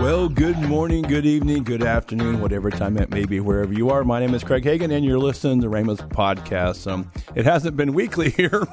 [0.00, 4.02] Well, good morning, good evening, good afternoon, whatever time it may be, wherever you are.
[4.02, 6.90] My name is Craig Hagin, and you're listening to Rhema's Podcast.
[6.90, 8.66] Um, it hasn't been weekly here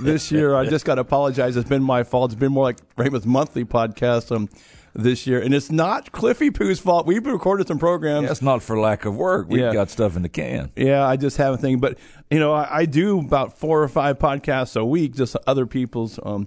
[0.00, 0.54] this year.
[0.54, 1.58] I just got to apologize.
[1.58, 2.32] It's been my fault.
[2.32, 4.48] It's been more like Rhema's Monthly Podcast um,
[4.94, 7.06] this year, and it's not Cliffy Pooh's fault.
[7.06, 8.28] We've recorded some programs.
[8.28, 9.48] Yeah, not for lack of work.
[9.48, 9.72] We've Yeah.
[9.72, 10.70] got stuff in the can.
[10.76, 11.78] Yeah, I just have a thing.
[11.80, 11.98] But,
[12.30, 16.18] you know, I, I do about four or five podcasts a week, just other people's
[16.22, 16.46] um,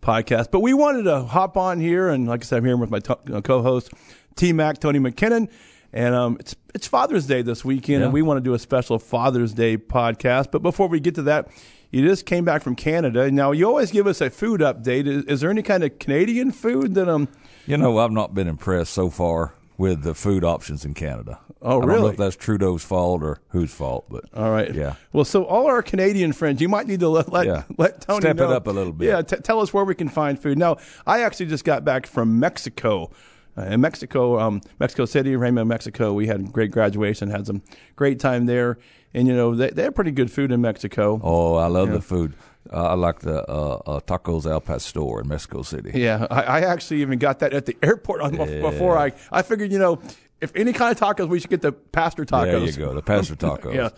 [0.00, 0.50] podcasts.
[0.50, 3.00] But we wanted to hop on here, and like I said, I'm here with my
[3.00, 3.90] to- uh, co host,
[4.36, 5.48] T Mac, Tony McKinnon.
[5.92, 8.98] And um, it's it's Father's Day this weekend, and we want to do a special
[8.98, 10.50] Father's Day podcast.
[10.52, 11.48] But before we get to that,
[11.90, 13.30] you just came back from Canada.
[13.30, 15.06] Now you always give us a food update.
[15.06, 17.28] Is, is there any kind of Canadian food that um?
[17.66, 21.38] You know, I've not been impressed so far with the food options in Canada.
[21.60, 22.10] Oh, I don't know really?
[22.10, 24.72] if that's Trudeau's fault or whose fault, but All right.
[24.74, 24.94] Yeah.
[25.12, 27.64] Well, so all our Canadian friends, you might need to let let, Yeah.
[27.78, 29.08] let Tony Step it up a little bit.
[29.08, 29.22] Yeah.
[29.22, 30.56] T- tell us where we can find food.
[30.58, 33.10] Now, I actually just got back from Mexico.
[33.56, 37.60] Uh, in Mexico, um, Mexico City, Rhema, Mexico, we had a great graduation, had some
[37.96, 38.78] great time there,
[39.14, 41.20] and you know they, they have pretty good food in Mexico.
[41.22, 42.34] oh, I love the food.
[42.70, 45.92] Uh, I like the uh, uh, tacos al pastor in Mexico City.
[45.94, 49.12] Yeah, I, I actually even got that at the airport on, before I.
[49.32, 50.00] I figured, you know,
[50.42, 52.44] if any kind of tacos, we should get the pastor tacos.
[52.52, 53.74] There you go, the pastor tacos.
[53.74, 53.88] yeah.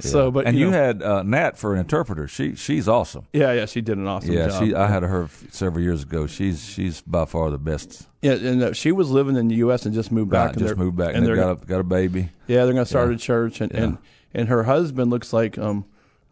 [0.00, 2.28] So, but and you, you, know, had uh, Nat for an interpreter.
[2.28, 3.26] She she's awesome.
[3.32, 4.62] yeah, yeah, she did an awesome Yeah, job.
[4.62, 4.74] she.
[4.74, 6.26] I had her f- several years ago.
[6.26, 8.06] She's she's by far the best.
[8.22, 9.86] Yeah, and uh, she was living in the U.S.
[9.86, 10.48] and just moved back.
[10.48, 12.28] Right, and just moved back and and they got a, got a baby.
[12.46, 13.14] yeah, they're going to start Yeah.
[13.16, 13.82] a church, and, Yeah.
[13.84, 13.98] and
[14.34, 15.84] and her husband looks like um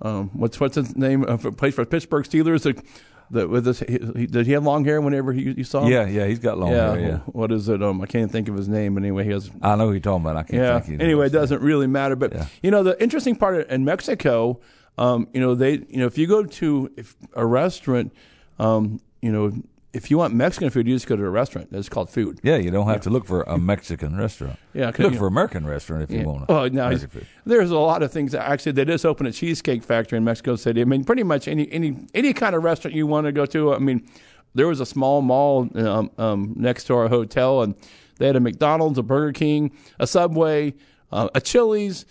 [0.03, 2.63] um what's what's his name of a place for Pittsburgh Steelers.
[2.63, 2.83] The,
[3.29, 5.01] the, with this, he, he, did he have long hair?
[5.01, 5.91] Whenever you, you saw him?
[5.91, 6.93] Yeah, yeah, he's got long yeah.
[6.93, 7.01] hair.
[7.01, 7.83] Yeah, What is it?
[7.83, 8.95] Um, I can't think of his name.
[8.95, 10.37] But anyway, he has I know who you're talking about.
[10.37, 10.79] I can't yeah.
[10.79, 11.01] think.
[11.01, 12.15] of Anyway, it doesn't really matter.
[12.15, 12.47] But Yeah.
[12.63, 14.61] you know, the interesting part in Mexico,
[14.97, 18.13] um, you know, they, you know, if you go to if a restaurant,
[18.61, 19.53] um, you know,
[19.97, 21.69] if you want Mexican food, you just go to a restaurant.
[21.73, 22.39] It's called food.
[22.43, 24.59] Yeah, you don't have to look for a Mexican restaurant.
[24.75, 26.45] Yeah, look you for American restaurant if you want.
[26.51, 27.27] Oh, food.
[27.47, 28.33] there's a lot of things.
[28.33, 30.83] That actually, they just opened a cheesecake factory in Mexico City.
[30.83, 33.73] I mean, pretty much any any any kind of restaurant you want to go to.
[33.73, 34.07] I mean,
[34.55, 37.75] there was a small mall um, um, next to our hotel, and
[38.19, 40.75] they had a McDonald's, a Burger King, a Subway,
[41.11, 42.05] uh, a Chili's.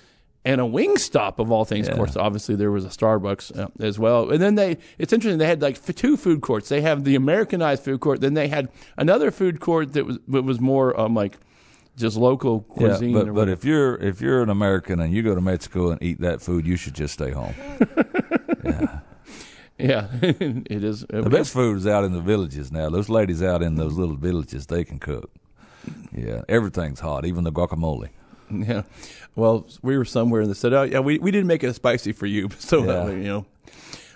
[0.45, 2.15] And a Wingstop of all things, of course.
[2.15, 4.29] Obviously, there was a Starbucks uh, as well.
[4.29, 5.39] And then they—it's interesting.
[5.39, 6.69] They had like f- two food courts.
[6.69, 8.21] They have the Americanized food court.
[8.21, 11.37] Then they had another food court that was that was more um, like
[11.97, 13.15] just local cuisine.
[13.17, 16.03] or but but if you're if you're an American and you go to Mexico and
[16.03, 17.55] eat that food, you should just stay home.
[18.63, 18.99] Yeah.
[19.77, 21.05] Yeah, it is.
[21.09, 22.89] The best food is out in the villages now.
[22.89, 25.29] Those ladies out in those little villages, they can cook.
[26.11, 28.09] Yeah, everything's hot, even the guacamole.
[28.51, 28.83] Yeah.
[29.35, 32.11] Well, we were somewhere and they said, "Oh, yeah, we, we didn't make it spicy
[32.13, 32.91] for you." So Yeah.
[33.03, 33.45] uh, you know,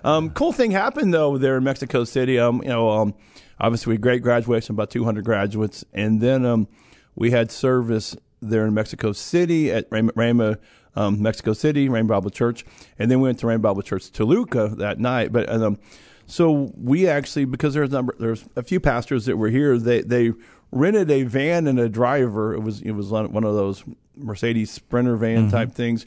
[0.03, 2.39] um, cool thing happened though there in Mexico City.
[2.39, 3.13] Um, you know, um,
[3.59, 6.67] obviously we great graduation, about 200 graduates, and then um,
[7.15, 10.57] we had service there in Mexico City at Rhema, Rhema
[10.95, 12.65] um, Mexico City, Rhema Bible Church,
[12.97, 15.31] and then we went to Rhema Bible Church Toluca that night.
[15.33, 15.77] But um,
[16.25, 19.77] so we actually because there's a number there's a few pastors that were here.
[19.77, 20.31] They they
[20.71, 22.53] rented a van and a driver.
[22.53, 23.83] It was it was one of those
[24.19, 26.05] Mercedes Sprinter van type things.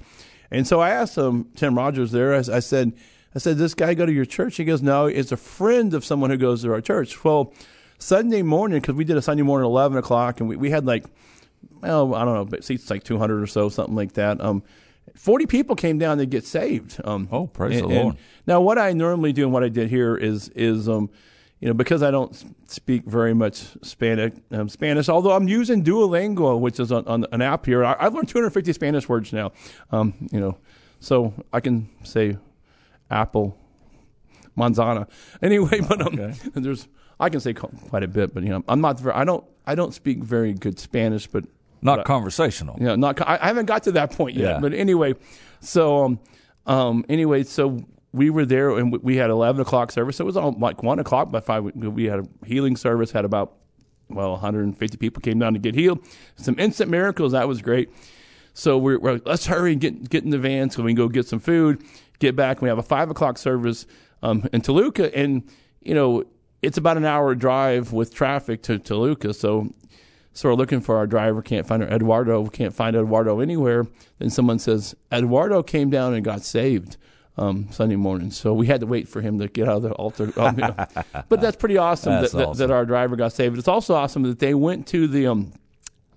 [0.50, 2.34] And so I asked him, Tim Rogers there.
[2.34, 2.92] I, I said,
[3.34, 4.56] I said, this guy go to your church?
[4.56, 7.24] He goes, no, it's a friend of someone who goes to our church.
[7.24, 7.52] Well,
[7.98, 10.84] Sunday morning because we did a Sunday morning at eleven o'clock, and we, we had
[10.84, 11.04] like,
[11.80, 14.40] well, I don't know, but seats like two hundred or so, something like that.
[14.40, 14.62] Um,
[15.14, 17.00] forty people came down to get saved.
[17.04, 18.16] Um, Oh, praise and- the Lord.
[18.46, 21.10] now, what I normally do and what I did here is is um,
[21.62, 22.34] you know, because I don't
[22.68, 25.08] speak very much Spanish, um, Spanish.
[25.08, 27.84] Although I'm using Duolingo, which is on, on an app here.
[27.84, 29.52] I, I've learned 250 Spanish words now.
[29.92, 30.58] Um, you know,
[30.98, 32.36] so I can say
[33.10, 33.56] apple,
[34.58, 35.08] manzana.
[35.42, 36.34] Anyway, but um, Okay.
[36.54, 36.88] there's
[37.20, 38.98] I can say quite a bit, but you know, I'm not.
[38.98, 39.44] Very, I don't.
[39.64, 41.44] I don't speak very good Spanish, but
[41.80, 42.76] Not but- conversational.
[42.80, 43.20] yeah, not.
[43.20, 44.54] I, I haven't got to that point yet.
[44.54, 44.58] Yeah.
[44.58, 45.14] But anyway,
[45.60, 46.18] so um,
[46.66, 50.20] um, anyway, so we were there and we, had eleven o'clock service.
[50.20, 51.64] It was all like one o'clock by five.
[51.64, 53.10] We, we had a healing service.
[53.10, 53.54] Had about
[54.08, 56.00] well 150 people came down to get healed.
[56.36, 57.32] Some instant miracles.
[57.32, 57.90] That was great.
[58.54, 60.96] So we're, we're like, let's hurry and get get in the van so we can
[60.96, 61.82] go get some food.
[62.18, 62.60] Get back.
[62.60, 63.86] We have a five o'clock service
[64.22, 65.48] um, in Toluca, and
[65.80, 66.24] you know
[66.60, 69.32] it's about an hour drive with traffic to Toluca.
[69.32, 69.72] So
[70.34, 73.86] so we're looking for our driver, can't find our Eduardo, can't find Eduardo anywhere.
[74.18, 76.96] Then someone says, Eduardo came down and got saved
[77.36, 78.30] um, Sunday morning.
[78.30, 80.32] So we had to wait for him to get out of the altar.
[80.36, 80.74] Um, you know.
[81.28, 82.68] But that's pretty awesome, That's that, that, awesome.
[82.68, 83.58] that our driver got saved.
[83.58, 85.52] It's also awesome that they went to the um,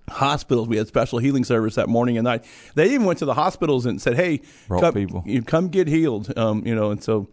[0.08, 0.68] hospitals.
[0.68, 2.44] We had special healing service that morning and night.
[2.74, 5.22] They even went to the hospitals and said, "Hey, Brought come, people.
[5.26, 7.28] you come get healed." Um, you know, and so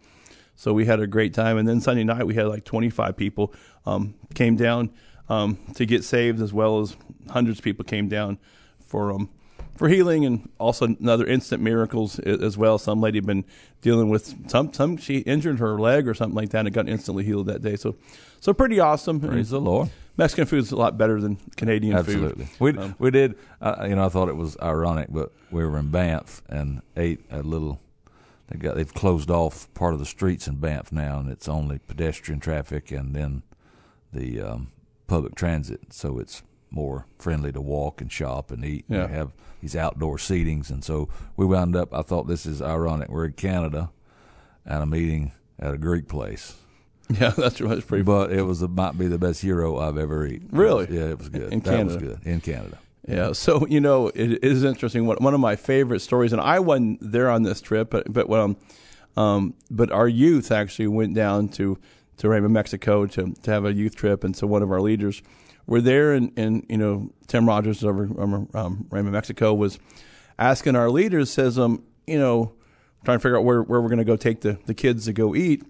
[0.56, 1.58] so we had a great time.
[1.58, 3.52] And then Sunday night we had like 25 people
[3.86, 4.90] um, came down
[5.28, 6.96] um, to get saved, as well as
[7.30, 8.38] hundreds of people came down
[8.80, 9.30] for um,
[9.76, 12.78] for healing and also another instant miracles as well.
[12.78, 13.44] Some lady had been
[13.80, 17.24] dealing with some some she injured her leg or something like that and got instantly
[17.24, 17.76] healed that day.
[17.76, 17.96] So
[18.40, 19.20] so pretty awesome.
[19.20, 19.90] Praise and the Lord.
[20.16, 22.44] Mexican food is a lot better than Canadian Absolutely.
[22.44, 22.50] food.
[22.52, 22.80] Absolutely.
[22.80, 23.34] We um, we did.
[23.60, 27.24] Uh, you know, I thought it was ironic, but we were in Banff and ate
[27.30, 27.80] a little.
[28.48, 31.78] They got they've closed off part of the streets in Banff now, and it's only
[31.78, 33.42] pedestrian traffic and then
[34.12, 34.70] the um,
[35.08, 35.92] public transit.
[35.92, 36.42] So it's
[36.74, 38.84] more friendly to walk and shop and eat.
[38.88, 39.04] Yeah.
[39.04, 41.94] And have these outdoor seatings, and so we wound up.
[41.94, 43.08] I thought this is ironic.
[43.08, 43.90] We're in Canada
[44.66, 46.56] at a meeting at a Greek place.
[47.10, 48.02] Yeah, that's, that's pretty.
[48.02, 50.48] But it was a, might be the best gyro I've ever eaten.
[50.50, 50.86] Really?
[50.88, 51.52] Yeah, it was good.
[51.52, 51.84] In that Canada.
[51.84, 52.78] was good in Canada.
[53.06, 55.06] Yeah, so you know it is interesting.
[55.06, 58.30] One one of my favorite stories, and I wasn't there on this trip, but but
[58.32, 58.56] um,
[59.18, 61.78] um, but our youth actually went down to
[62.16, 65.22] to Rhema, Mexico, to to have a youth trip, and so one of our leaders
[65.66, 69.78] were there, and and you know Tim Rogers over um, um, Rhema, Mexico, was
[70.38, 72.52] asking our leaders, says um, you know,
[73.04, 75.12] trying to figure out where where we're going to go take the the kids to
[75.12, 75.62] go eat.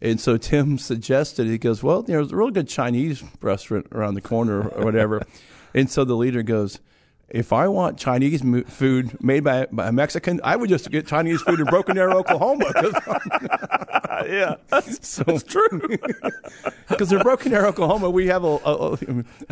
[0.00, 3.86] And so Tim suggested, he goes, well, you know, there's a real good Chinese restaurant
[3.92, 5.22] around the corner or whatever.
[5.74, 6.78] and so the leader goes,
[7.28, 11.06] if I want Chinese mo- food made by, by a Mexican, I would just get
[11.06, 12.64] Chinese food in Broken Arrow, Oklahoma.
[14.26, 14.54] yeah,
[15.00, 15.98] so it's true.
[16.88, 18.98] Because in Broken Arrow, Oklahoma, we have a, a,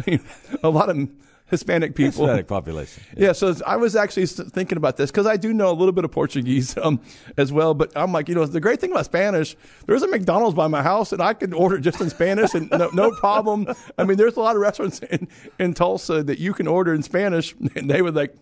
[0.07, 0.21] a,
[0.63, 1.09] a lot of
[1.49, 2.27] Hispanic people.
[2.27, 3.03] Hispanic population.
[3.17, 6.05] Yeah, so I was actually thinking about this because I do know a little bit
[6.05, 7.01] of Portuguese um,
[7.37, 7.73] as well.
[7.73, 9.57] But I'm like, you know, the great thing about Spanish,
[9.87, 12.91] there's a McDonald's by my house, and I can order just in Spanish and no,
[12.93, 13.69] no problem.
[13.97, 15.29] I mean, there's a lot of restaurants in,
[15.59, 18.35] in Tulsa that you can order in Spanish, and they would like.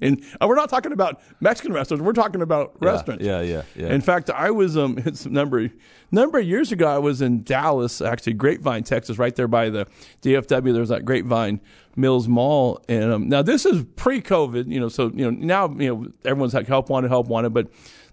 [0.00, 2.04] And we're not talking about Mexican restaurants.
[2.04, 3.24] We're talking about Yeah, restaurants.
[3.24, 3.88] Yeah, yeah, yeah.
[3.88, 5.70] In fact, I was um it's a number
[6.10, 6.86] number of years ago.
[6.86, 9.86] I was in Dallas, actually Grapevine, Texas, right there by the
[10.22, 10.72] DFW.
[10.72, 11.60] There's that Grapevine
[11.96, 14.70] Mills Mall, and um, now this is pre-COVID.
[14.70, 17.68] You know, so you know now you know everyone's like help wanted, help wanted, but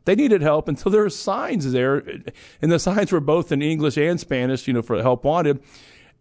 [0.05, 1.97] they needed help, and so there were signs there,
[2.61, 4.67] and the signs were both in English and Spanish.
[4.67, 5.61] You know, for help wanted,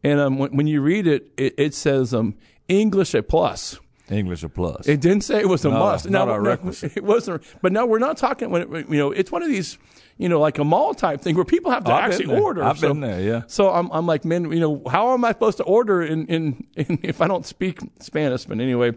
[0.03, 2.35] and um, when, when you read it, it, it says um
[2.69, 3.79] English a plus.
[4.10, 4.87] English a plus.
[4.87, 6.10] It didn't say it was a No, must.
[6.10, 6.93] not no, a no, requisite.
[6.96, 7.43] It wasn't.
[7.62, 8.50] But no, we're not talking.
[8.50, 9.78] When it, you know, it's one of these,
[10.19, 12.62] you know, like a mall type thing where people have to I've actually order.
[12.64, 13.43] I've so, been there, yeah.
[13.46, 16.66] So I'm, I'm like, man, you know, how am I supposed to order in, in,
[16.76, 18.44] in if I don't speak Spanish?
[18.44, 18.93] But anyway,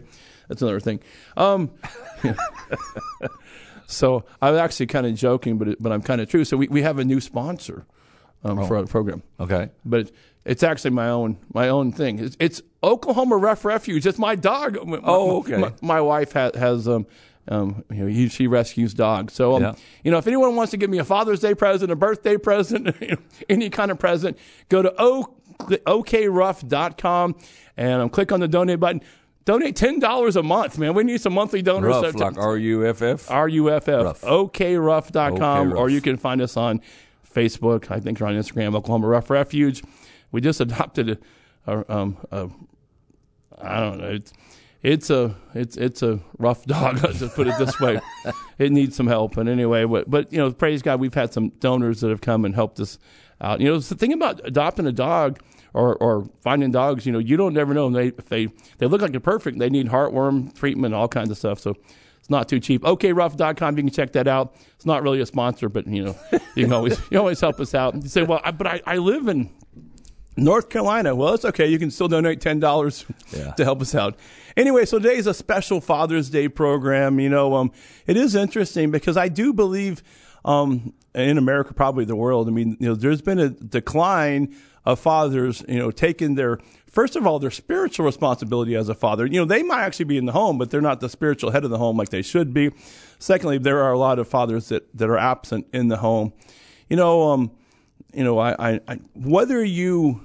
[0.48, 1.00] that's another thing.
[1.36, 1.70] Um,
[3.86, 6.44] so I was actually kind of joking, but it, but I'm kind of true.
[6.44, 7.86] So we, we have a new sponsor
[8.44, 8.66] um, Oh.
[8.66, 9.70] for our program okay.
[9.84, 10.10] but
[10.46, 12.18] it's actually my own my own thing.
[12.18, 14.06] It's, it's Oklahoma Ruff Refuge.
[14.06, 14.78] It's my dog.
[15.04, 15.56] Oh, okay.
[15.58, 17.06] My, my wife has, has um,
[17.48, 19.32] um, you know, he, she rescues dogs.
[19.34, 19.74] So, um, Yeah.
[20.04, 22.94] you know, if anyone wants to give me a Father's Day present, a birthday present,
[23.00, 23.16] you know,
[23.48, 24.38] any kind of present,
[24.68, 27.36] go to o, okruff.com
[27.76, 29.02] and um, click on the donate button.
[29.44, 30.92] Donate ten dollars a month, man.
[30.94, 32.02] We need some monthly donors.
[32.02, 33.30] Ruff, So- like R U F F.
[33.30, 34.20] R-U-F-F, Ruff.
[34.22, 36.80] okruff.com, OK or you can find us on
[37.32, 37.88] Facebook.
[37.90, 39.84] I think we're on Instagram, Oklahoma Ruff Refuge.
[40.32, 41.18] We just adopted
[41.66, 42.48] a, a, um, a
[43.58, 44.32] I don't know, it's,
[44.82, 47.02] it's a it's it's a rough dog.
[47.02, 48.00] Let's just put it this way.
[48.58, 49.36] it needs some help.
[49.36, 52.44] And anyway, but, but you know, praise God, we've had some donors that have come
[52.44, 52.98] and helped us
[53.40, 53.60] out.
[53.60, 55.40] You know, the thing about adopting a dog
[55.74, 58.46] or, or finding dogs, you know, you don't never know they if they
[58.78, 59.58] they look like they're perfect.
[59.58, 61.58] They need heartworm treatment, all kinds of stuff.
[61.58, 61.74] So
[62.18, 62.82] it's not too cheap.
[62.82, 64.54] OKRuff.com, you can check that out.
[64.76, 66.16] It's not really a sponsor, but you know,
[66.54, 67.94] you can always you always help us out.
[67.94, 69.50] You say, well, I, but I, I live in
[70.36, 71.14] North Carolina.
[71.14, 71.66] Well, it's okay.
[71.66, 73.04] You can still donate ten dollars
[73.36, 73.52] Yeah.
[73.52, 74.16] to help us out.
[74.56, 77.18] Anyway, so today is a special Father's Day program.
[77.20, 77.72] You know, um,
[78.06, 80.02] it is interesting because I do believe
[80.44, 82.48] um, in America, probably the world.
[82.48, 85.64] I mean, you know, there's been a decline of fathers.
[85.68, 86.58] You know, taking their
[86.90, 89.26] first of all their spiritual responsibility as a father.
[89.26, 91.64] You know, they might actually be in the home, but they're not the spiritual head
[91.64, 92.70] of the home like they should be.
[93.18, 96.32] Secondly, there are a lot of fathers that that are absent in the home.
[96.90, 97.50] You know, um,
[98.14, 100.20] you know, I, I, I whether you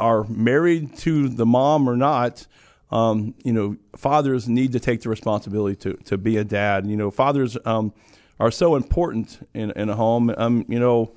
[0.00, 2.46] are married to the mom or not,
[2.90, 6.86] um, you know, fathers need to take the responsibility to, to be a dad.
[6.86, 7.92] You know, fathers um,
[8.38, 10.32] are so important in, in a home.
[10.36, 11.14] Um, you know,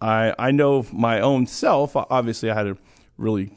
[0.00, 1.96] I I know my own self.
[1.96, 2.76] Obviously, I had a
[3.16, 3.52] really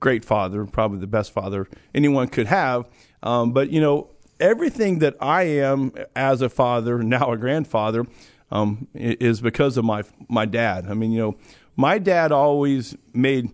[0.00, 2.86] great father, probably the best father anyone could have.
[3.22, 4.10] Um, but you know,
[4.40, 8.06] everything that I am as a father, now a grandfather,
[8.50, 10.86] um, is because of my my dad.
[10.88, 11.36] I mean, you know,
[11.76, 13.52] my dad always made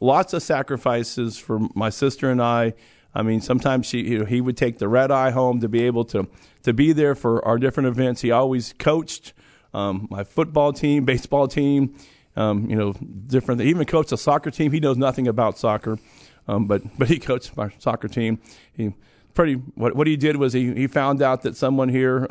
[0.00, 2.74] lots of sacrifices for my sister and I.
[3.14, 5.82] I mean, sometimes she, you know, he would take the red eye home to be
[5.84, 6.28] able to
[6.62, 8.20] to be there for our different events.
[8.20, 9.32] He always coached
[9.74, 11.96] um, my football team, baseball team,
[12.36, 13.60] um, you know, different.
[13.60, 14.72] He Even coached a soccer team.
[14.72, 15.98] He knows nothing about soccer,
[16.46, 18.40] um, but but he coached my soccer team.
[18.72, 18.94] He
[19.34, 22.26] pretty what what he did was he he found out that someone here.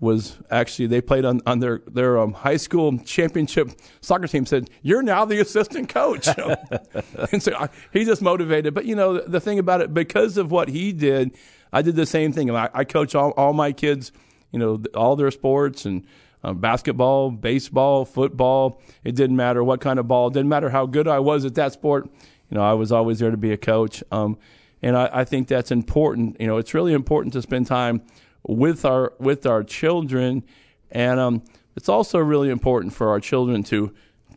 [0.00, 4.46] Was actually they played on, on their their um, high school championship soccer team.
[4.46, 6.26] Said you're now the assistant coach,
[7.32, 8.72] and so I, he just motivated.
[8.72, 11.36] But you know the, the, thing about it, because of what he did,
[11.70, 12.50] I did the same thing.
[12.50, 14.10] I, I coach all, all my kids,
[14.52, 16.06] you know, all their sports and
[16.42, 18.80] um, basketball, baseball, football.
[19.04, 20.28] It didn't matter what kind of ball.
[20.28, 22.08] It didn't matter how good I was at that sport.
[22.50, 24.02] You know, I was always there to be a coach.
[24.10, 24.38] Um,
[24.82, 26.40] and I, I think that's important.
[26.40, 28.02] You know, it's really important to spend time
[28.46, 30.42] with our with our children,
[30.90, 31.42] and um,
[31.76, 33.92] it's also really important for our children to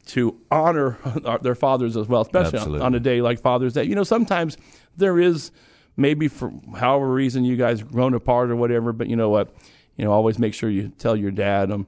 [0.07, 0.98] to honor
[1.41, 3.83] their fathers as well, especially on, on, a day like Father's Day.
[3.83, 4.57] You know, sometimes
[4.98, 5.51] there is
[5.95, 9.53] maybe for however reason you guys grown apart or whatever, but you know what,
[9.95, 11.88] you know, always make sure you tell your dad, um,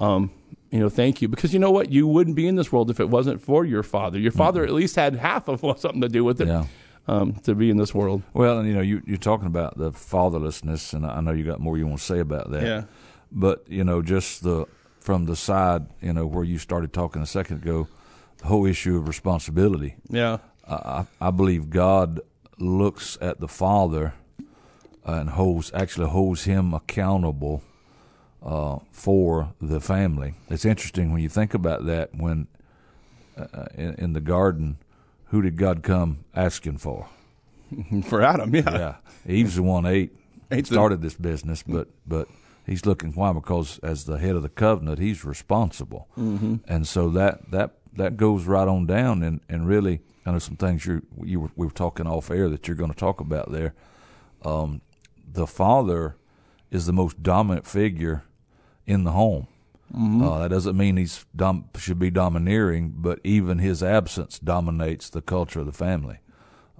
[0.00, 0.30] um,
[0.70, 3.00] you know, thank you because you know what, you wouldn't be in this world if
[3.00, 4.18] it wasn't for your father.
[4.18, 4.68] Your father mm-hmm.
[4.68, 6.48] at least had half of something to do with it.
[6.48, 6.66] Yeah
[7.06, 8.22] um, to be in this world.
[8.32, 11.60] Well, and you know, you, you're talking about the fatherlessness, and I know you got
[11.60, 12.62] more you want to say about that.
[12.62, 12.82] Yeah.
[13.30, 14.66] But you know, just the
[15.00, 17.88] from the side, you know, where you started talking a second ago,
[18.38, 19.96] the whole issue of responsibility.
[20.08, 20.38] Yeah.
[20.66, 22.20] I, I believe God
[22.58, 24.14] looks at the father
[25.04, 27.62] and holds actually holds him accountable
[28.42, 30.34] uh, for the family.
[30.48, 32.14] It's interesting when you think about that.
[32.14, 32.46] When
[33.36, 34.78] uh, in, in the garden,
[35.26, 37.08] who did God come asking for?
[38.04, 38.62] for Adam, yeah.
[38.72, 38.96] Yeah.
[39.26, 40.12] Eve's the one ate
[40.62, 42.28] started this business, but but
[42.66, 46.56] he's looking why because as the head of the covenant, he's responsible, mm-hmm.
[46.68, 49.22] and so that that that goes right on down.
[49.22, 52.48] And and really, I know some things you you were we were talking off air
[52.48, 53.74] that you're going to talk about there.
[54.44, 54.82] Um,
[55.26, 56.16] the father
[56.70, 58.24] is the most dominant figure
[58.86, 59.48] in the home.
[59.94, 60.22] Mm-hmm.
[60.22, 65.22] Uh, that doesn't mean he's dom- should be domineering, but even his absence dominates the
[65.22, 66.18] culture of the family.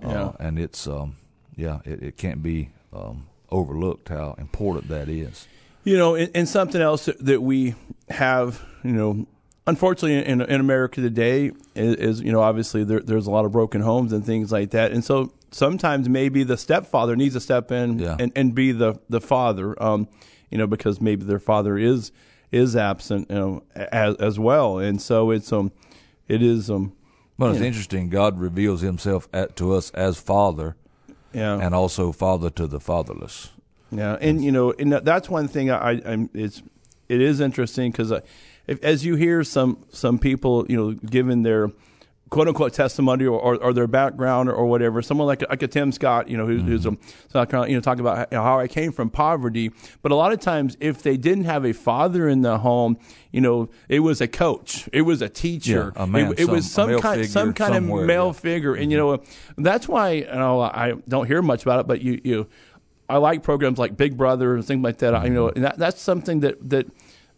[0.04, 0.33] Uh, yeah.
[0.40, 1.16] and it's um,
[1.56, 5.47] yeah, it, it can't be um, overlooked how important that is.
[5.85, 7.75] You know, and, and something else that, we
[8.09, 9.26] have, you know,
[9.66, 13.52] unfortunately in, in America today is, is you know, obviously there, there's a lot of
[13.52, 17.71] broken homes and things like that, and so sometimes maybe the stepfather needs to step
[17.71, 18.16] in yeah.
[18.18, 20.09] and, and be the the father, um,
[20.50, 22.11] you know, because maybe their father is
[22.54, 25.73] is absent, you know, as as well, and so it's um,
[26.28, 26.92] it is um.
[27.37, 27.66] Well, it's know.
[27.66, 28.11] interesting.
[28.11, 30.76] God reveals Himself at, to us as Father,
[31.32, 33.50] yeah, and also Father to the fatherless.
[33.90, 36.30] Yeah, and you know, and that's one thing I, I'm.
[36.32, 36.62] It's
[37.08, 38.12] it is interesting because
[38.82, 41.70] as you hear some some people, you know, given their
[42.34, 45.00] quote unquote testimony or, or, or, their background or, whatever.
[45.02, 46.68] Someone like like a Tim Scott, you know, who, mm-hmm.
[46.68, 49.70] who's a you know talking about how I came from poverty.
[50.02, 52.98] But a lot of times, if they didn't have a father in the home,
[53.30, 56.46] you know, it was a coach, it was a teacher, yeah, a man, it, it
[56.46, 58.32] some, was some kind some kind of male yeah.
[58.32, 59.22] figure, and you know,
[59.56, 62.48] that's why you know I don't hear much about it, but you you.
[63.06, 65.12] I like programs like Big Brother and things like that.
[65.12, 65.22] Mm-hmm.
[65.22, 66.86] I, you know, and that, that's something that, that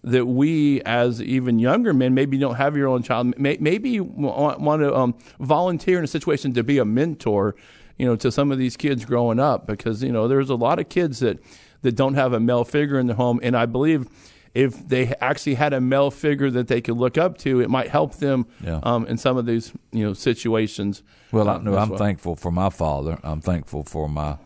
[0.07, 3.99] that we, as even younger men, maybe you don't have your own child, may, maybe
[3.99, 7.57] want, want to um, volunteer in a situation to be a mentor,
[7.99, 10.79] you know, to some of these kids growing up, because you know there's a lot
[10.79, 11.41] of kids that
[11.83, 14.07] that don't have a male figure in the home, and I believe
[14.55, 17.89] if they actually had a male figure that they could look up to, it might
[17.89, 18.81] help them yeah.
[18.85, 21.03] um, in some of these you know situations.
[21.33, 21.99] Well, I, no, I'm well.
[21.99, 23.19] thankful for my father.
[23.25, 24.39] I'm thankful for my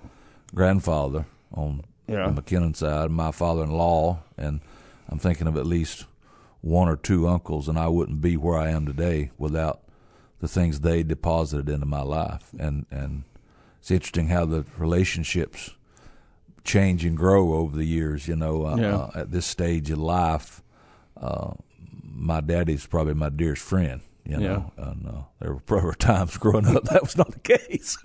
[0.54, 2.30] grandfather on yeah.
[2.30, 4.60] the McKinnon side, my father-in-law, and
[5.10, 6.06] I'm thinking of at least
[6.60, 9.82] one or two uncles, and I wouldn't be where I am today without
[10.40, 12.50] the things they deposited into my life.
[12.58, 13.24] And and
[13.80, 15.70] it's interesting how the relationships
[16.64, 18.28] change and grow over the years.
[18.28, 18.96] You know, uh, yeah.
[18.96, 20.62] uh, at this stage of life,
[21.20, 21.52] uh,
[22.02, 24.00] my daddy's probably my dearest friend.
[24.24, 24.84] You know, yeah.
[24.84, 27.98] and uh, there were probably times growing up that was not the case.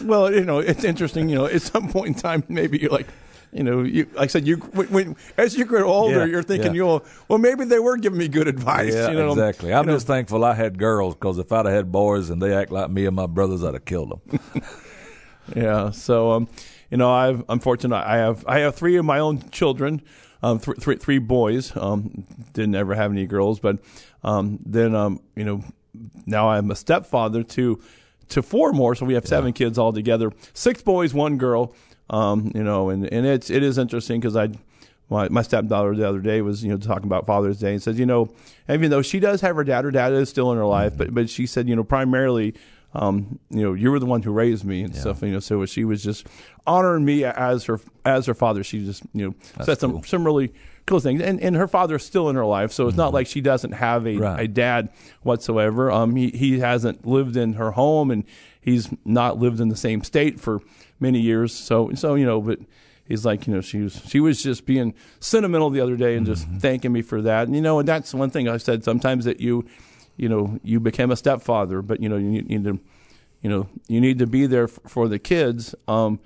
[0.04, 1.28] well, you know, it's interesting.
[1.28, 3.08] You know, at some point in time, maybe you're like,
[3.54, 6.42] you know, you, like I said, you when, when as you grow older, yeah, you're
[6.42, 6.82] thinking, yeah.
[6.82, 8.92] you'll well, maybe they were giving me good advice.
[8.92, 9.30] Yeah, you know?
[9.30, 9.72] exactly.
[9.72, 10.14] I'm just know.
[10.14, 13.06] thankful I had girls because if I'd have had boys and they act like me
[13.06, 14.40] and my brothers, I'd have killed them.
[15.56, 15.92] yeah.
[15.92, 16.48] So, um,
[16.90, 17.96] you know, I've I'm fortunate.
[17.96, 20.02] I have I have three of my own children.
[20.42, 21.74] Um, th- three, three boys.
[21.76, 23.78] Um, didn't ever have any girls, but
[24.24, 25.62] um, then um, you know,
[26.26, 27.80] now I'm a stepfather to
[28.30, 30.32] to four more, so we have seven kids all together.
[30.54, 31.72] Six boys, one girl.
[32.10, 34.50] Um, you know, and, and it's it is interesting because I
[35.10, 37.98] my, my stepdaughter the other day was you know talking about Father's Day and says
[37.98, 38.28] you know
[38.68, 40.98] even though she does have her dad, her dad is still in her life, mm-hmm.
[40.98, 42.54] but but she said you know primarily.
[42.96, 45.00] Um, you know, you were the one who raised me and yeah.
[45.00, 45.20] stuff.
[45.22, 46.28] You know, so she was just
[46.64, 48.62] honoring me as her as her father.
[48.62, 50.02] She just you know That's said some cool.
[50.04, 50.54] some really
[50.86, 51.20] cool things.
[51.20, 54.06] And and her father's still in her life, so it's not like she doesn't have
[54.06, 54.40] a, Right.
[54.40, 54.90] a dad
[55.22, 55.90] whatsoever.
[55.90, 58.24] Um, he he hasn't lived in her home, and
[58.64, 60.60] he's not lived in the same state for
[60.98, 61.54] many years.
[61.54, 62.58] So so you know, but
[63.06, 66.26] he's like you know she was she was just being sentimental the other day and
[66.26, 67.46] just thanking me for that.
[67.46, 69.66] And you know, and that's one thing I said sometimes that you
[70.16, 72.80] you know you became a stepfather, but you know you need, to
[73.42, 75.74] you know you need to be there f- for the kids.
[75.86, 76.20] Um,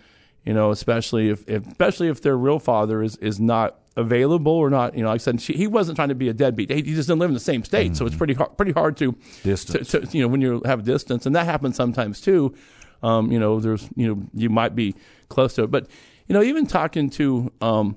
[0.44, 4.70] you know, especially if, if especially if their real father is is not available or
[4.70, 4.94] not.
[4.94, 6.70] You know, like I said, she, he wasn't trying to be a deadbeat.
[6.70, 8.96] He, he just didn't live in the same state, so it's pretty hard, pretty hard
[8.98, 9.88] to Distance.
[9.90, 12.54] To, to, you know, when you have distance, and that happens sometimes too.
[13.02, 14.94] Um, you know, there's you know you might be
[15.28, 15.88] close to it, but
[16.26, 17.96] you know, even talking to um,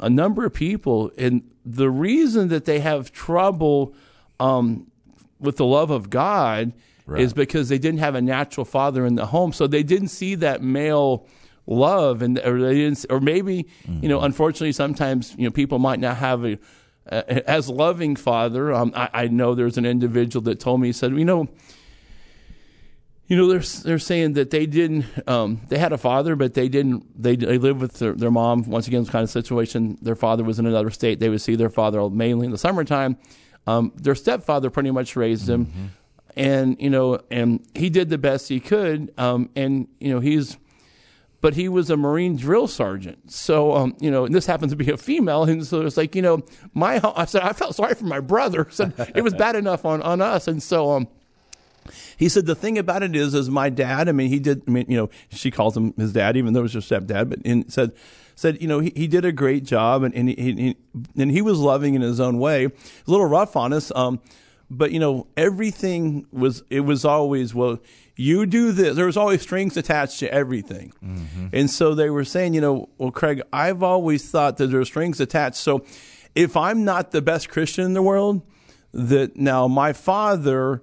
[0.00, 3.94] a number of people, and the reason that they have trouble
[4.40, 4.90] um,
[5.38, 6.72] with the love of God
[7.06, 7.20] Right.
[7.20, 10.36] is because they didn't have a natural father in the home, so they didn't see
[10.36, 11.26] that male
[11.66, 13.66] love, and or they didn't, or maybe
[14.02, 16.58] you know, unfortunately, sometimes you know people might not have a,
[17.06, 18.72] a as loving father.
[18.72, 21.48] Um, I, I know there's an individual that told me he said, you know.
[23.26, 25.06] You know, they're they're saying that they didn't.
[25.26, 27.06] Um, they had a father, but they didn't.
[27.20, 28.64] They they lived with their, their mom.
[28.68, 29.96] Once again, kind of situation.
[30.02, 31.20] Their father was in another state.
[31.20, 33.16] They would see their father mainly in the summertime.
[33.66, 35.90] Um, their stepfather pretty much raised them,
[36.36, 39.10] and you know, and he did the best he could.
[39.16, 40.58] Um, and you know, he's
[41.44, 43.30] but he was a Marine drill sergeant.
[43.30, 45.44] So, um, you know, and this happens to be a female.
[45.44, 48.66] And so it's like, you know, my, I said, I felt sorry for my brother.
[48.70, 50.48] Said it was bad enough on, on us.
[50.48, 51.06] And so, um,
[52.16, 54.08] he said the thing about it is, is my dad.
[54.08, 54.62] I mean, he did.
[54.66, 57.28] I mean, you know, she calls him his dad, even though it was her stepdad.
[57.28, 57.92] But and said,
[58.36, 60.76] said, you know, he, he did a great job, and and he, he
[61.14, 62.64] and he was loving in his own way.
[62.64, 62.70] A
[63.06, 64.18] little rough on us, um,
[64.76, 66.62] but you know, everything was.
[66.70, 67.78] It was always well.
[68.16, 68.94] You do this.
[68.96, 71.48] There was always strings attached to everything, mm-hmm.
[71.52, 74.84] and so they were saying, you know, well, Craig, I've always thought that there are
[74.84, 75.56] strings attached.
[75.56, 75.84] So,
[76.34, 78.42] if I'm not the best Christian in the world,
[78.92, 80.82] that now my father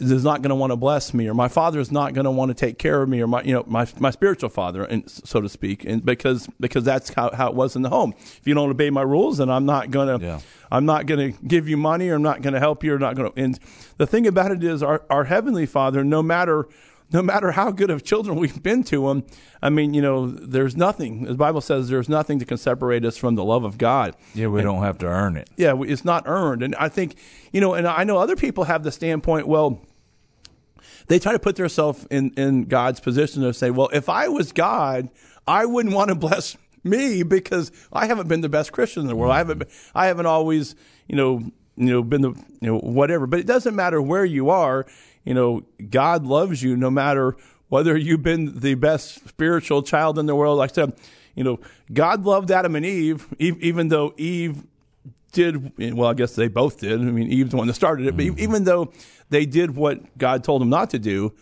[0.00, 2.30] is not going to want to bless me, or my father is not going to
[2.30, 5.10] want to take care of me, or my you know my my spiritual father, and
[5.10, 8.14] so to speak, and because because that's how, how it was in the home.
[8.18, 10.40] If you don't obey my rules, then I'm not going to Yeah.
[10.70, 12.98] I'm not going to give you money, or I'm not going to help you, or
[12.98, 13.40] not going to.
[13.40, 13.58] And
[13.96, 16.68] the thing about it is, our our heavenly Father, no matter
[17.10, 19.24] no matter how good of children we've been to him,
[19.62, 21.24] I mean, you know, there's nothing.
[21.24, 24.14] The Bible says there's nothing that can separate us from the love of God.
[24.34, 25.50] Yeah, we don't have to earn it.
[25.56, 26.62] Yeah, it's not earned.
[26.62, 27.16] And I think,
[27.52, 29.80] you know, and I know other people have the standpoint, well,
[31.08, 34.52] they try to put themselves in, in God's position to say, well, if I was
[34.52, 35.08] God,
[35.46, 39.16] I wouldn't want to bless me because I haven't been the best Christian in the
[39.16, 39.32] world.
[39.32, 40.74] I haven't, I haven't always,
[41.08, 41.38] you know,
[41.76, 43.26] you know, been the, you know, whatever.
[43.26, 44.86] But it doesn't matter where you are.
[45.24, 47.36] You know, God loves you no matter
[47.68, 50.58] whether you've been the best spiritual child in the world.
[50.58, 50.92] Like I said,
[51.34, 51.60] you know,
[51.92, 54.64] God loved Adam and Eve, even though Eve
[55.46, 56.10] did well.
[56.10, 57.00] I guess they both did.
[57.00, 58.92] I mean, Eve's the one that started it, but e- even though
[59.30, 61.32] they did what God told them not to do,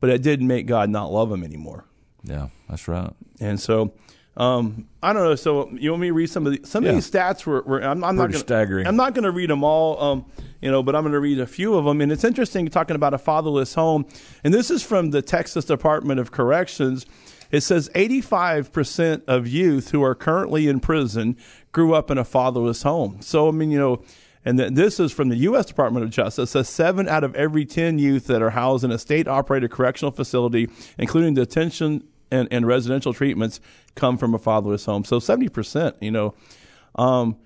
[0.00, 1.84] but it didn't make God not love them anymore.
[2.24, 3.12] Yeah, that's right.
[3.40, 3.92] And so,
[4.36, 5.34] um, I don't know.
[5.36, 6.90] So you want me to read some of the, some Yeah.
[6.90, 7.46] of these stats?
[7.46, 8.86] Were, were I'm, I'm not gonna, staggering.
[8.86, 10.24] I'm not going to read them all, um,
[10.60, 12.00] you know, but I'm going to read a few of them.
[12.00, 14.06] And it's interesting talking about a fatherless home.
[14.42, 17.06] And this is from the Texas Department of Corrections.
[17.54, 21.36] It says 85% of youth who are currently in prison
[21.70, 23.18] grew up in a fatherless home.
[23.20, 24.02] So I mean, you know.
[24.46, 25.64] And th- this is from the U.S.
[25.64, 26.50] Department of Justice.
[26.50, 30.10] Says seven out of every 10 youth that are housed in a state operated correctional
[30.10, 33.58] facility, including detention and, and residential treatments,
[33.94, 35.02] come from a fatherless home.
[35.04, 36.34] So 70%, you know,
[36.96, 37.38] um,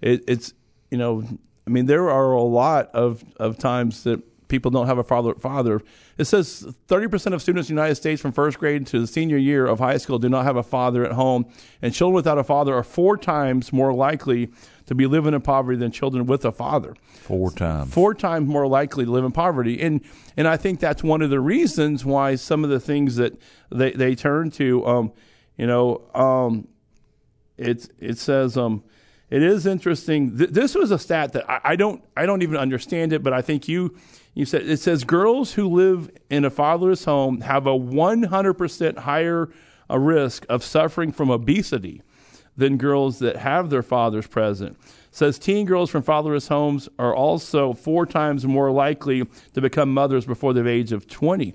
[0.00, 0.54] it, it's,
[0.90, 1.24] you know,
[1.66, 5.34] I mean, there are a lot of, of times that people don't have a father.
[5.34, 5.80] Father.
[6.18, 9.36] It says 30% of students in the United States from first grade to the senior
[9.36, 11.46] year of high school do not have a father at home,
[11.82, 14.48] and children without a father are four times more likely
[14.86, 17.92] to be living in poverty than children with a father Four times.
[17.92, 19.80] four times more likely to live in poverty.
[19.82, 20.00] And
[20.36, 23.32] and I think that's one of the reasons why some of the things that
[23.70, 25.12] they, they turn to, um,
[25.56, 26.68] you know, um,
[27.58, 28.84] it it says um,
[29.28, 30.36] it is interesting.
[30.38, 33.32] Th- this was a stat that I, I don't I don't even understand it, but
[33.32, 33.96] I think you
[34.36, 39.48] you said it says girls who live in a fatherless home have a 100% higher
[39.90, 42.02] a risk of suffering from obesity
[42.56, 44.76] than girls that have their fathers present.
[45.10, 50.26] Says teen girls from fatherless homes are also four times more likely to become mothers
[50.26, 51.54] before the age of 20.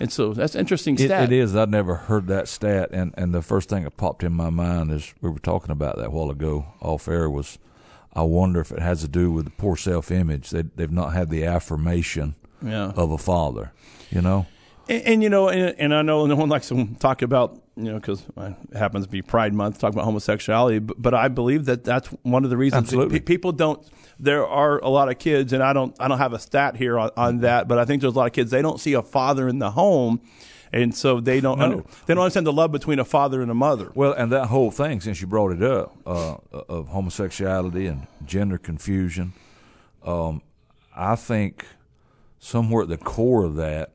[0.00, 1.24] And so that's interesting It, stat.
[1.24, 1.54] it is.
[1.56, 4.90] I'd never heard that stat, and and the first thing that popped in my mind
[4.90, 7.58] is we were talking about that a while ago off air was,
[8.14, 10.50] I wonder if it has to do with the poor self image.
[10.50, 12.92] They they've not had the affirmation Yeah.
[12.96, 13.72] of a father,
[14.10, 14.46] you know.
[14.88, 17.84] And, and you know, and, and, I know no one likes to talk about you
[17.84, 20.80] know because it happens to be Pride Month, talk about homosexuality.
[20.80, 23.20] But, but I believe that that's one of the reasons Absolutely.
[23.20, 23.80] people don't.
[24.18, 26.98] There are a lot of kids, and I don't I don't have a stat here
[26.98, 29.02] on, on that, but I think there's a lot of kids they don't see a
[29.02, 30.20] father in the home.
[30.74, 31.64] And so they don't No.
[31.64, 33.90] under, they don't understand the love between a father and a mother.
[33.94, 36.36] Well, and that whole thing, since you brought it up, uh,
[36.68, 39.34] of homosexuality and gender confusion,
[40.04, 40.40] um,
[40.96, 41.66] I think
[42.38, 43.92] somewhere at the core of that,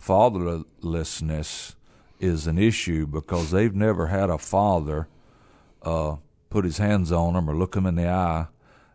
[0.00, 1.74] fatherlessness
[2.20, 5.08] is an issue because they've never had a father
[5.82, 6.16] uh,
[6.50, 8.46] put his hands on them or look them in the eye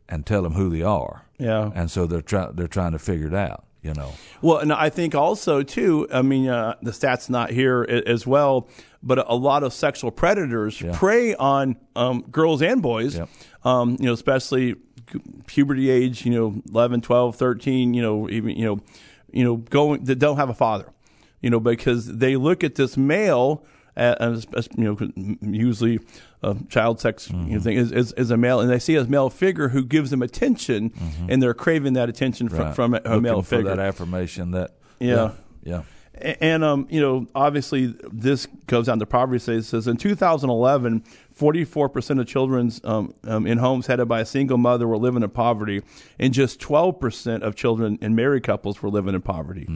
[0.08, 1.26] and tell them who they are.
[1.38, 1.72] Yeah.
[1.76, 3.66] And so they're trying they're trying to figure it out.
[3.82, 4.12] You know.
[4.42, 6.08] Well, and I think also too.
[6.14, 8.68] I mean, uh, the stats not here as well,
[9.02, 10.92] but a lot of sexual predators Yeah.
[10.98, 13.16] prey on um, girls and boys.
[13.18, 13.30] Yep.
[13.64, 14.76] Um, you know, especially
[15.48, 16.26] puberty age.
[16.26, 18.80] You know, 11, 12, 13, You know, even you know,
[19.32, 20.92] you know, going that don't have a father.
[21.42, 23.64] You know, because they look at this male
[24.00, 26.00] as, as you know, usually
[26.42, 29.04] a child sex you know, thing is, is, is a male, and they see a
[29.04, 30.94] male figure who gives them attention,
[31.28, 32.76] and they're craving that attention from, Right.
[32.76, 33.66] from a, male figure.
[33.76, 35.32] that affirmation that Yeah.
[35.64, 35.82] yeah.
[36.16, 39.40] A- And um, you know, obviously, this goes down to poverty.
[39.40, 44.26] Says says in 2011, 44 percent of children um, um, in homes headed by a
[44.26, 45.82] single mother were living in poverty,
[46.20, 49.68] and just 12 percent of children in married couples were living in poverty.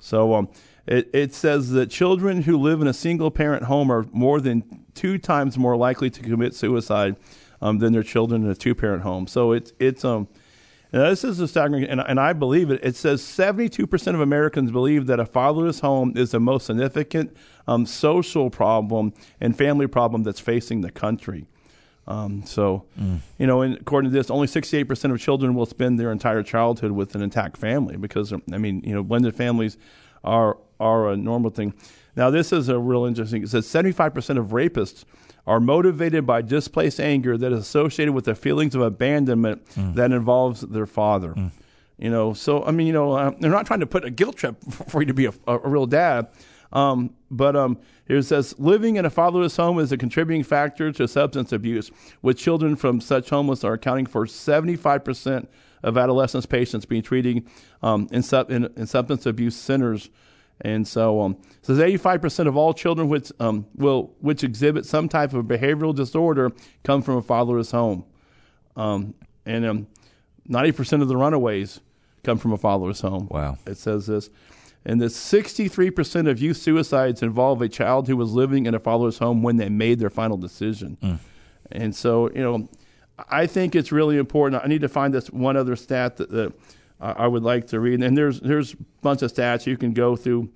[0.00, 0.48] So um,
[0.86, 4.84] it, it says that children who live in a single parent home are more than
[4.94, 7.16] two times more likely to commit suicide
[7.60, 9.26] um, than their children in a two parent home.
[9.26, 10.28] So it's it's um.
[10.92, 12.80] This is a staggering, and, and I believe it.
[12.82, 17.84] It says 72% of Americans believe that a fatherless home is the most significant um,
[17.84, 21.44] social problem and family problem that's facing the country.
[22.06, 22.84] Um, so,
[23.36, 26.92] you know, and according to this, only 68% of children will spend their entire childhood
[26.92, 29.76] with an intact family because, I mean, you know, blended families
[30.22, 31.74] are are a normal thing.
[32.16, 33.42] Now, this is a real interesting.
[33.42, 35.04] It says 75% of rapists
[35.46, 39.62] are motivated by displaced anger that is associated with the feelings of abandonment
[39.94, 41.34] that involves their father.
[41.98, 44.36] You know, so I mean, you know, uh, they're not trying to put a guilt
[44.36, 44.56] trip
[44.88, 46.28] for you to be a, a, a real dad.
[46.72, 50.92] Um, but um, here it says living in a fatherless home is a contributing factor
[50.92, 51.90] to substance abuse,
[52.22, 55.46] with children from such homeless are accounting for 75%
[55.82, 57.46] of adolescents patients being treated
[57.82, 60.10] um, in, sub, in, in substance abuse centers.
[60.62, 65.08] And so, um, it says 85% of all children which um, will which exhibit some
[65.08, 66.50] type of behavioral disorder
[66.82, 68.04] come from a fatherless home,
[68.74, 69.14] um,
[69.44, 69.86] and um,
[70.48, 71.80] 90% of the runaways
[72.22, 73.28] come from a fatherless home.
[73.30, 73.58] Wow.
[73.66, 74.30] It says this,
[74.84, 79.18] and that 63% of youth suicides involve a child who was living in a fatherless
[79.18, 80.96] home when they made their final decision.
[81.72, 82.68] And so, you know,
[83.28, 84.62] I think it's really important.
[84.62, 86.52] I need to find this one other stat that, that
[87.00, 88.02] I I would like to read.
[88.02, 90.48] And there's there's a bunch of stats you can go through,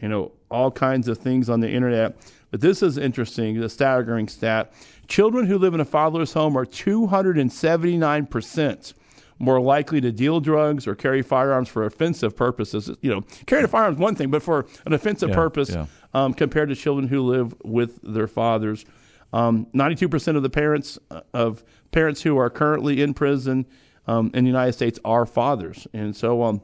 [0.00, 2.16] you know, all kinds of things on the internet.
[2.50, 4.72] But this is interesting, the staggering stat.
[5.08, 8.94] Children who live in a fatherless home are 279%
[9.40, 12.88] more likely to deal drugs or carry firearms for offensive purposes.
[13.00, 15.86] You know, carrying a firearm is one thing, but for an offensive Yeah, purpose, yeah.
[16.14, 18.84] um, compared to children who live with their fathers.
[19.32, 23.66] Um, 92% of the parents uh, of parents who are currently in prison
[24.06, 26.60] um, in the United States are fathers, and so um,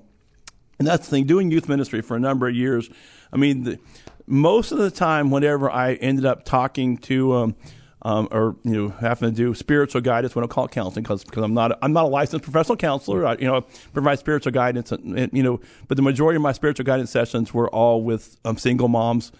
[0.78, 1.26] and that's the thing.
[1.26, 2.90] Doing youth ministry for a number of years,
[3.32, 3.78] I mean, the,
[4.26, 7.34] most of the time, whenever I ended up talking to.
[7.34, 7.56] Um,
[8.02, 10.34] um, or you know, having to do spiritual guidance.
[10.34, 12.76] We don't call it counseling because because I'm not a, I'm not a licensed professional
[12.78, 13.26] counselor.
[13.26, 13.60] I, you know, I
[13.92, 17.52] provide spiritual guidance, and, and, you know, but the majority of my spiritual guidance sessions
[17.52, 19.32] were all with um, single moms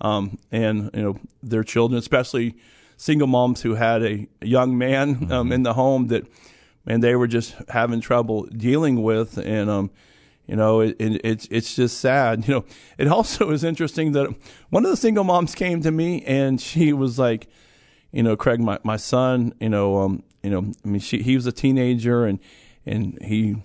[0.00, 2.54] um, and you know their children, especially
[2.96, 6.24] single moms who had a young man um, in the home that,
[6.86, 9.90] and they were just having trouble dealing with, and um,
[10.46, 12.46] you know, it, it, it's it's just sad.
[12.48, 12.64] You know,
[12.98, 14.34] it also is interesting that
[14.70, 17.48] one of the single moms came to me and she was like,
[18.12, 21.34] you know, Craig, my, my son, you know, um, you know, I mean, she he
[21.34, 22.38] was a teenager and
[22.84, 23.56] and he.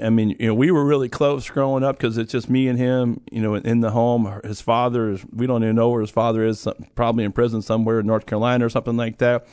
[0.00, 2.76] I mean, you know, we were really close growing up because it's just me and
[2.76, 4.40] him, you know, in the home.
[4.42, 8.00] His father is, we don't even know where his father is, probably in prison somewhere
[8.00, 9.46] in North Carolina or something like that.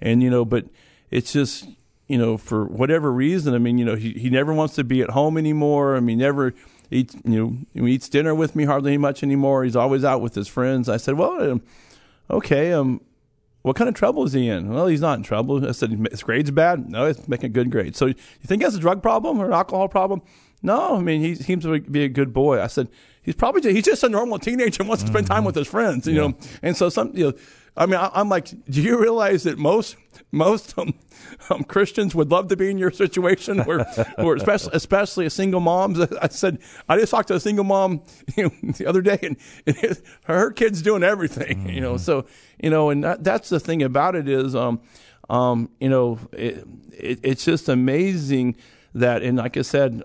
[0.00, 0.66] And, you know, but
[1.10, 1.68] it's just,
[2.08, 5.02] you know, for whatever reason, I mean, you know, he, he never wants to be
[5.02, 5.96] at home anymore.
[5.96, 6.54] I mean, never
[6.90, 9.64] eats, you know, he eats dinner with me hardly much anymore.
[9.64, 10.88] He's always out with his friends.
[10.88, 11.62] I said, well, um,
[12.30, 13.00] okay, um,
[13.62, 14.72] what kind of trouble is he in?
[14.72, 15.68] Well, he's not in trouble.
[15.68, 16.88] I said, his grade's bad?
[16.88, 17.96] No, he's making a good grade.
[17.96, 18.14] So you
[18.44, 20.22] think he has a drug problem or an alcohol problem?
[20.62, 22.62] No, I mean, he seems to be a good boy.
[22.62, 22.88] I said,
[23.22, 25.66] he's probably, just, he's just a normal teenager and wants to spend time with his
[25.66, 26.34] friends, you know?
[26.62, 27.32] And so some, you know,
[27.76, 29.96] I mean, I, I'm like, do you realize that most
[30.32, 30.94] most um,
[31.50, 33.86] um, Christians would love to be in your situation, where,
[34.18, 36.06] or especially especially a single mom.
[36.22, 36.58] I said
[36.88, 38.02] I just talked to a single mom
[38.36, 39.36] you know, the other day, and,
[39.66, 41.58] and her kid's doing everything.
[41.58, 41.70] Mm-hmm.
[41.70, 42.26] You know, so
[42.62, 44.80] you know, and that, that's the thing about it is, um,
[45.28, 48.56] um, you know, it, it, it's just amazing
[48.94, 50.02] that, and like I said,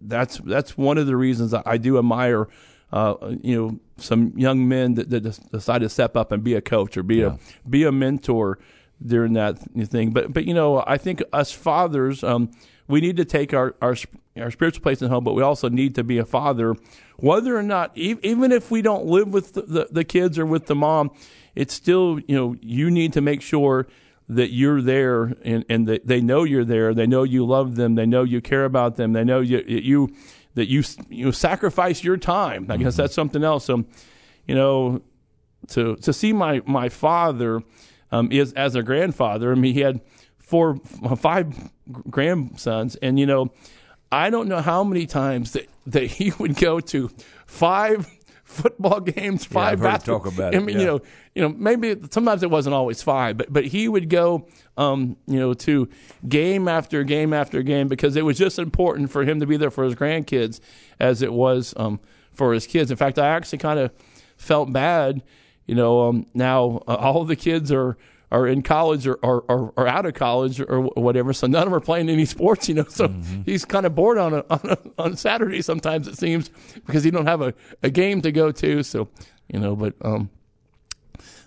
[0.00, 2.48] that's that's one of the reasons I do admire.
[2.94, 6.60] Uh, you know, some young men that, that, decide to step up and be a
[6.60, 7.34] coach or be yeah.
[7.64, 8.56] a be a mentor
[9.04, 10.12] during that thing.
[10.12, 12.52] But but you know, I think us fathers, um,
[12.86, 13.96] we need to take our, our
[14.36, 16.76] our spiritual place in home, but we also need to be a father,
[17.16, 20.66] whether or not even if we don't live with the, the, the kids or with
[20.66, 21.10] the mom,
[21.56, 23.88] it's still you know you need to make sure
[24.28, 26.94] that you're there and, and that they know you're there.
[26.94, 27.96] They know you love them.
[27.96, 29.14] They know you care about them.
[29.14, 30.14] They know you, you
[30.54, 32.70] that you you sacrifice your time.
[32.70, 33.02] I guess mm-hmm.
[33.02, 33.64] that's something else.
[33.64, 33.84] So,
[34.46, 35.02] you know,
[35.68, 37.62] to to see my my father
[38.12, 39.52] um, is as a grandfather.
[39.52, 40.00] I mean, he had
[40.38, 40.76] four
[41.16, 41.70] five
[42.10, 43.52] grandsons, and you know,
[44.12, 47.10] I don't know how many times that that he would go to
[47.46, 48.08] five
[48.54, 50.20] football games, five yeah, basketball.
[50.20, 50.56] Talk about it.
[50.56, 50.80] I mean, yeah.
[50.80, 51.00] you know,
[51.34, 55.38] you know, maybe sometimes it wasn't always five, but but he would go, um, you
[55.38, 55.88] know, to
[56.28, 59.70] game after game after game because it was just important for him to be there
[59.70, 60.60] for his grandkids
[61.00, 62.00] as it was um,
[62.32, 62.90] for his kids.
[62.90, 63.92] In fact, I actually kind of
[64.36, 65.22] felt bad,
[65.66, 66.08] you know.
[66.08, 67.96] Um, now uh, all the kids are
[68.34, 71.32] are in college or, or, or, or, out of college or whatever.
[71.32, 72.84] So none of them are playing any sports, you know.
[72.88, 73.42] So mm-hmm.
[73.46, 76.50] he's kind of bored on a, on a, on Saturday sometimes it seems
[76.86, 78.82] because he don't have a, a game to go to.
[78.82, 79.08] So
[79.48, 80.30] you know, but um,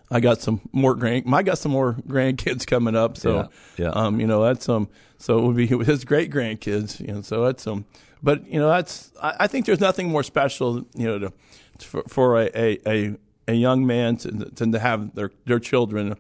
[0.10, 1.26] I got some more grand.
[1.34, 3.18] I got some more grandkids coming up.
[3.18, 3.48] So yeah,
[3.86, 3.90] yeah.
[3.90, 7.02] um, you know, that's um, so it would be his great grandkids.
[7.02, 7.86] You know, so that's um,
[8.24, 11.34] but you know, that's I, I think there's nothing more special, you know, to,
[11.80, 13.18] for, for a, a, a
[13.50, 16.16] a young man to, to have their their children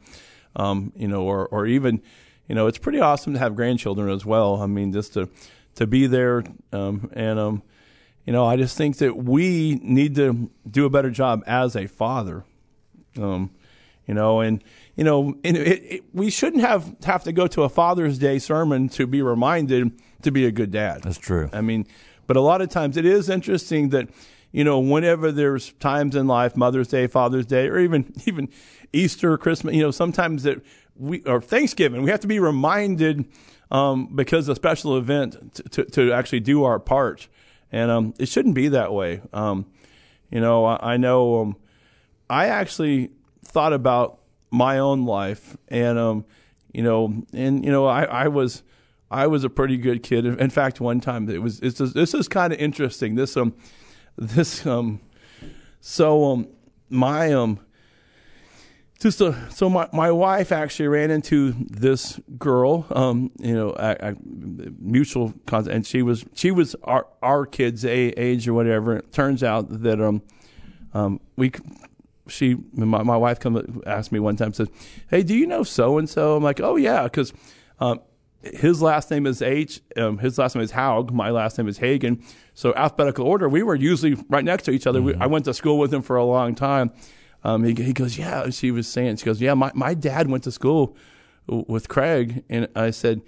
[0.57, 2.01] um, you know, or or even,
[2.49, 4.61] you know, it's pretty awesome to have grandchildren as well.
[4.61, 5.29] I mean, just to
[5.75, 6.43] to be there,
[6.73, 7.63] um, and um,
[8.25, 11.87] you know, I just think that we need to do a better job as a
[11.87, 12.43] father,
[13.17, 13.51] um,
[14.05, 14.61] you know, and
[14.95, 18.39] you know, and it, it, we shouldn't have have to go to a Father's Day
[18.39, 19.91] sermon to be reminded
[20.23, 21.03] to be a good dad.
[21.03, 21.49] That's true.
[21.53, 21.85] I mean,
[22.25, 24.09] but a lot of times it is interesting that
[24.51, 28.49] you know, whenever there's times in life, Mother's Day, Father's Day, or even even
[28.93, 30.61] Easter, Christmas, you know, sometimes that
[30.95, 33.25] we or Thanksgiving, we have to be reminded
[33.71, 37.27] um, because a special event to, to, to, actually do our part,
[37.71, 39.21] and um, it shouldn't be that way.
[39.33, 39.65] Um,
[40.31, 41.55] you know, I, I know um,
[42.29, 43.11] I actually
[43.43, 44.19] thought about
[44.51, 46.25] my own life, and um,
[46.73, 48.63] you know, and you know, I, I was.
[49.09, 50.25] I was a pretty good kid.
[50.25, 51.61] In fact, one time it was.
[51.61, 53.15] It's, this is kind of interesting.
[53.15, 53.55] This um,
[54.17, 54.99] this um,
[55.79, 56.47] so um,
[56.89, 57.59] my um,
[58.99, 63.95] just a, so my, my wife actually ran into this girl, um, you know, a,
[63.99, 64.15] a
[64.79, 68.97] mutual contact, and she was she was our our kids' age or whatever.
[68.97, 70.23] It turns out that um,
[70.93, 71.51] um, we
[72.27, 74.69] she my, my wife come asked me one time said,
[75.09, 77.33] "Hey, do you know so and so?" I'm like, "Oh yeah," because
[77.79, 77.99] um,
[78.41, 81.79] his last name is H, um, his last name is Haug, my last name is
[81.79, 82.23] Hagin.
[82.53, 84.99] So alphabetical order, we were usually right next to each other.
[84.99, 85.19] Mm-hmm.
[85.19, 86.91] We, I went to school with him for a long time.
[87.43, 88.49] Um, he, he goes, yeah.
[88.49, 89.53] She was saying, she goes, yeah.
[89.53, 90.95] My my dad went to school
[91.47, 93.21] with Craig, and I said,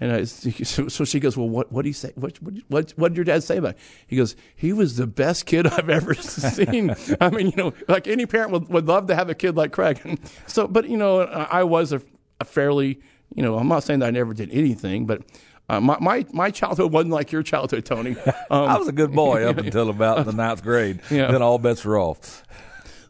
[0.00, 2.12] and I, so, so she goes, well, what what did he say?
[2.14, 2.36] What,
[2.68, 3.72] what what did your dad say about?
[3.72, 3.78] It?
[4.06, 6.94] He goes, he was the best kid I've ever seen.
[7.20, 9.72] I mean, you know, like any parent would, would love to have a kid like
[9.72, 10.20] Craig.
[10.46, 12.02] so, but you know, I was a,
[12.40, 13.00] a fairly,
[13.34, 15.22] you know, I'm not saying that I never did anything, but
[15.68, 18.16] uh, my, my my childhood wasn't like your childhood, Tony.
[18.50, 21.00] Um, I was a good boy up until about the ninth grade.
[21.10, 21.32] Yeah.
[21.32, 22.44] Then all bets were off.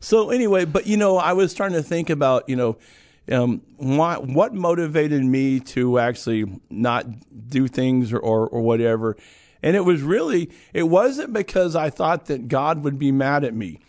[0.05, 2.77] So anyway, but you know, I was trying to think about you know,
[3.33, 7.07] um, why, what motivated me to actually not
[7.49, 9.17] do things or, or, or whatever,
[9.63, 13.55] and it was really it wasn't because I thought that God would be mad at
[13.55, 13.81] me.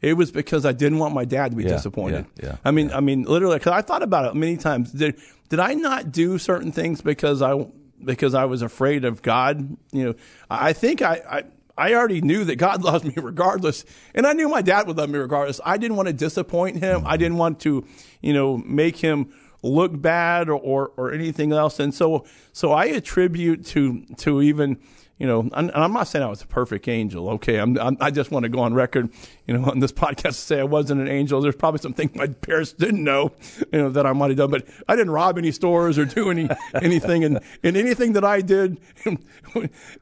[0.00, 2.26] It was because I didn't want my dad to be yeah, disappointed.
[2.36, 4.92] Yeah, yeah, I mean, I mean, literally, because I thought about it many times.
[4.92, 7.66] Did did I not do certain things because I
[8.04, 9.76] because I was afraid of God?
[9.90, 10.14] You know,
[10.48, 11.44] I think I, I
[11.76, 13.84] I already knew that God loves me regardless,
[14.14, 15.60] and I knew my dad would love me regardless.
[15.64, 17.02] I didn't want to disappoint him.
[17.06, 17.84] I didn't want to,
[18.20, 19.32] you know, make him
[19.62, 21.80] look bad or, or, or anything else.
[21.80, 24.78] And so, so I attribute to to even
[25.18, 27.30] you know, and I'm not saying I was a perfect angel.
[27.30, 29.10] Okay, I'm, I'm, i just want to go on record,
[29.46, 31.40] you know, on this podcast to say I wasn't an angel.
[31.40, 33.32] There's probably some things my parents didn't know,
[33.72, 36.30] you know, that I might have done, but I didn't rob any stores or do
[36.30, 36.48] any
[36.82, 37.22] anything.
[37.22, 38.80] And, and anything that I did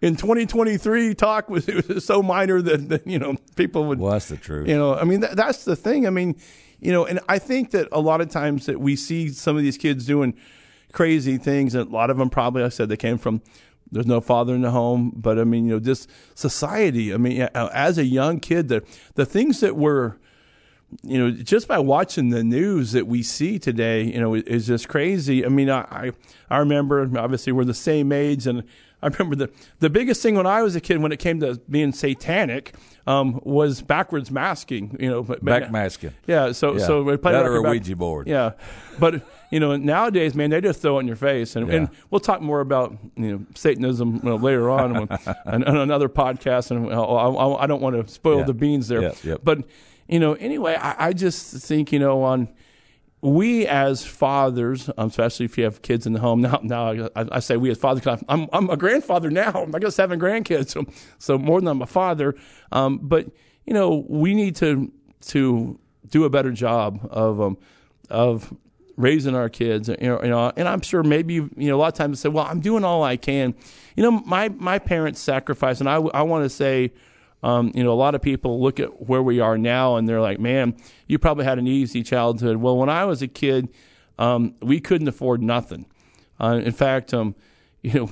[0.01, 3.99] in 2023 talk was, it was so minor that, that you know people would.
[3.99, 4.67] Well, that's the truth.
[4.67, 6.07] You know, I mean that, that's the thing.
[6.07, 6.37] I mean,
[6.81, 9.63] you know, and I think that a lot of times that we see some of
[9.63, 10.35] these kids doing
[10.91, 13.43] crazy things, and a lot of them probably, I said, they came from
[13.93, 17.13] there's no father in the home, but I mean, you know, just society.
[17.13, 18.83] I mean, as a young kid, the
[19.15, 20.19] the things that were
[21.03, 24.89] you know, just by watching the news that we see today, you know, is just
[24.89, 25.45] crazy.
[25.45, 26.13] I mean, I
[26.51, 28.65] I remember obviously we're the same age, and
[29.03, 31.61] I remember the the biggest thing when I was a kid when it came to
[31.69, 32.75] being satanic
[33.07, 34.97] um, was backwards masking.
[35.01, 36.13] You know, back masking.
[36.27, 36.53] Yeah.
[36.53, 36.87] So yeah.
[36.87, 38.29] so we played that or a Ouija board.
[38.29, 38.53] Yeah,
[38.99, 41.75] but you know nowadays, man, they just throw it in your face, and, yeah.
[41.75, 45.09] and we'll talk more about you know Satanism you know, later on on,
[45.47, 48.45] on, another podcast, and I, I, I don't want to spoil yeah.
[48.45, 49.13] the beans there, yeah.
[49.23, 49.41] Yep.
[49.45, 49.59] but
[50.09, 52.49] you know, anyway, I, I just think, you know, on
[53.23, 57.27] we as fathers, um, especially if you have kids in the home now, now I,
[57.33, 59.67] I say we as fathers, I'm, I'm a grandfather now.
[59.75, 60.85] I got seven grandkids, so,
[61.19, 62.35] so more than I'm a father.
[62.73, 63.27] Um, but,
[63.65, 64.93] you know, we need to,
[65.29, 67.57] to do a better job of, um,
[68.11, 68.53] of
[68.97, 72.21] raising our kids, you know, and I'm sure maybe, you know, a lot of times
[72.21, 73.55] say, well, I'm doing all I can.
[73.97, 76.93] You know, my, my parents sacrificed, and I, I want to say,
[77.43, 80.21] um, you know, a lot of people look at where we are now and they're
[80.21, 80.77] like, man,
[81.09, 82.57] you probably had an easy childhood.
[82.59, 83.69] Well, when I was a kid,
[84.19, 85.87] um, we couldn't afford nothing.
[86.39, 87.35] Uh, in fact, um,
[87.83, 88.11] you know,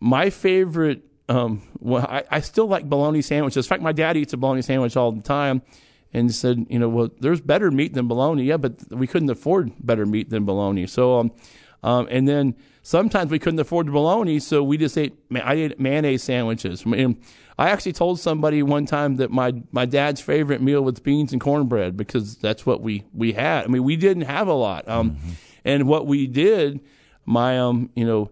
[0.00, 3.66] my favorite, um, well, I, I, still like bologna sandwiches.
[3.66, 5.62] In fact, my dad eats a bologna sandwich all the time
[6.12, 8.44] and said, you know, well, there's better meat than bologna.
[8.44, 10.86] Yeah, but we couldn't afford better meat than bologna.
[10.86, 11.32] So, um,
[11.82, 15.80] um, and then sometimes we couldn't afford the bologna, so we just ate, I ate
[15.80, 16.84] mayonnaise sandwiches.
[16.84, 17.20] And
[17.58, 21.40] I actually told somebody one time that my, my dad's favorite meal was beans and
[21.40, 23.64] cornbread because that's what we, we had.
[23.64, 24.88] I mean, we didn't have a lot.
[24.88, 25.30] Um, mm-hmm.
[25.64, 26.80] And what we did,
[27.24, 28.30] my, um, you know,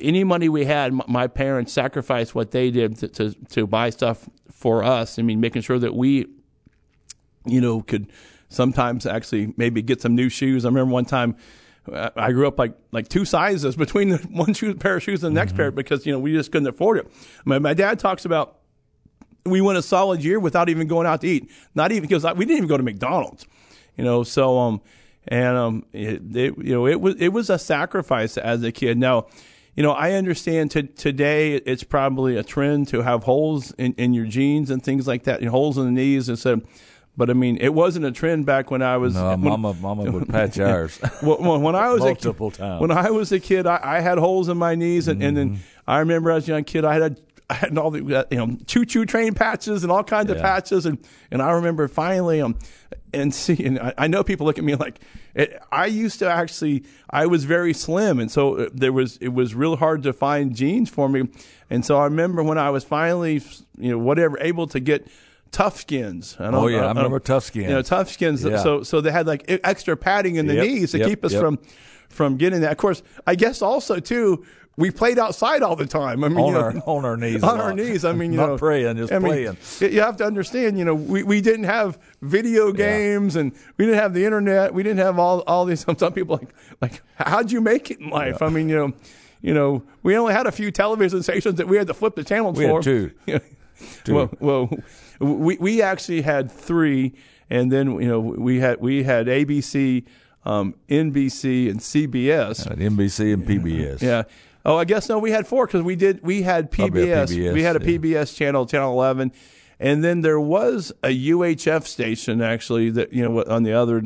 [0.00, 4.28] any money we had, my parents sacrificed what they did to, to, to buy stuff
[4.50, 5.18] for us.
[5.18, 6.26] I mean, making sure that we,
[7.44, 8.10] you know, could
[8.48, 10.64] sometimes actually maybe get some new shoes.
[10.64, 11.36] I remember one time
[11.92, 15.36] I grew up like like two sizes between the one shoe, pair of shoes and
[15.36, 15.58] the next mm-hmm.
[15.58, 17.10] pair because you know we just couldn't afford it.
[17.44, 18.58] My, my dad talks about
[19.44, 22.46] we went a solid year without even going out to eat, not even because we
[22.46, 23.46] didn't even go to McDonald's,
[23.96, 24.22] you know.
[24.22, 24.80] So um
[25.28, 28.96] and um it, it you know it was it was a sacrifice as a kid.
[28.98, 29.26] Now
[29.76, 34.14] you know, I understand t- today it's probably a trend to have holes in, in
[34.14, 36.28] your jeans and things like that, holes in the knees.
[36.28, 36.60] And so
[37.16, 39.14] but I mean, it wasn't a trend back when I was.
[39.14, 40.98] No, when, Mama, Mama would patch ours.
[41.22, 42.80] when, when I was multiple a, times.
[42.80, 45.28] When I was a kid, I, I had holes in my knees, and, mm-hmm.
[45.28, 45.62] and then mm-hmm.
[45.86, 48.84] I remember as a young kid, I had I had all the you know choo
[48.84, 50.36] choo train patches and all kinds yeah.
[50.36, 50.98] of patches, and
[51.30, 52.56] and I remember finally um
[53.12, 55.00] and see, and I, I know people look at me like
[55.34, 59.28] it, I used to actually I was very slim, and so uh, there was it
[59.28, 61.28] was real hard to find jeans for me,
[61.70, 63.42] and so I remember when I was finally
[63.78, 65.06] you know whatever able to get
[65.52, 66.40] Toughskins.
[66.40, 67.62] I oh yeah, I, I remember Toughskins.
[67.62, 68.48] You know, Toughskins.
[68.48, 68.62] Yeah.
[68.62, 71.32] So so they had like extra padding in the yep, knees to yep, keep us
[71.32, 71.40] yep.
[71.40, 71.58] from
[72.08, 72.72] from getting that.
[72.72, 74.44] Of course, I guess also too.
[74.76, 76.24] We played outside all the time.
[76.24, 78.04] I mean, on, you know, our, on our knees, on our knees.
[78.04, 79.92] I mean, you not know, praying, just I mean, playing.
[79.92, 80.76] You have to understand.
[80.76, 83.42] You know, we, we didn't have video games, yeah.
[83.42, 84.74] and we didn't have the internet.
[84.74, 85.80] We didn't have all all these.
[85.80, 88.38] Some, some people like like how'd you make it in life?
[88.40, 88.48] Yeah.
[88.48, 88.92] I mean, you know,
[89.42, 92.24] you know, we only had a few television stations that we had to flip the
[92.24, 92.78] channels we for.
[92.78, 93.12] Had two.
[94.04, 94.14] Two.
[94.14, 94.70] Well, well,
[95.20, 97.14] we we actually had three,
[97.50, 100.04] and then you know we had we had ABC,
[100.44, 102.70] um, NBC, and CBS.
[102.70, 104.02] Uh, NBC and PBS.
[104.02, 104.24] Yeah.
[104.66, 107.28] Oh, I guess no, we had four because we did we had PBS.
[107.28, 107.98] PBS we had a yeah.
[107.98, 109.32] PBS channel, channel eleven,
[109.78, 114.04] and then there was a UHF station actually that you know on the other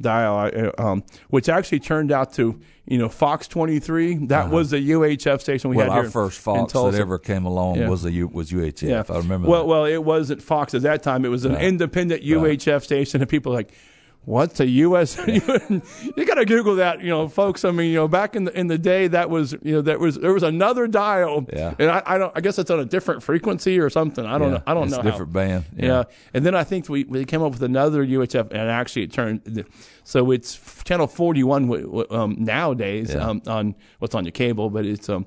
[0.00, 4.26] dial, um, which actually turned out to you know Fox 23.
[4.26, 4.54] That uh-huh.
[4.54, 7.76] was the UHF station we well, had our here first Fox that ever came along
[7.76, 7.88] yeah.
[7.88, 8.82] was a U, was UHF.
[8.82, 9.04] Yeah.
[9.08, 9.48] I remember.
[9.48, 9.66] Well, that.
[9.66, 11.24] well, it wasn't Fox at that time.
[11.24, 11.64] It was an right.
[11.64, 12.82] independent UHF right.
[12.82, 13.72] station, and people were like.
[14.24, 15.16] What's a U.S.
[15.26, 17.64] you got to Google that, you know, folks.
[17.64, 20.00] I mean, you know, back in the in the day, that was you know that
[20.00, 21.74] was there was another dial, yeah.
[21.78, 22.30] and I, I don't.
[22.36, 24.26] I guess it's on a different frequency or something.
[24.26, 24.58] I don't yeah.
[24.58, 24.62] know.
[24.66, 25.00] I don't it's know.
[25.00, 25.40] A different how.
[25.40, 25.64] band.
[25.74, 25.86] Yeah.
[25.86, 26.04] yeah.
[26.34, 29.64] and then I think we we came up with another UHF, and actually it turned
[30.04, 33.26] so it's channel 41 um, nowadays yeah.
[33.26, 35.26] um, on what's on your cable, but it's um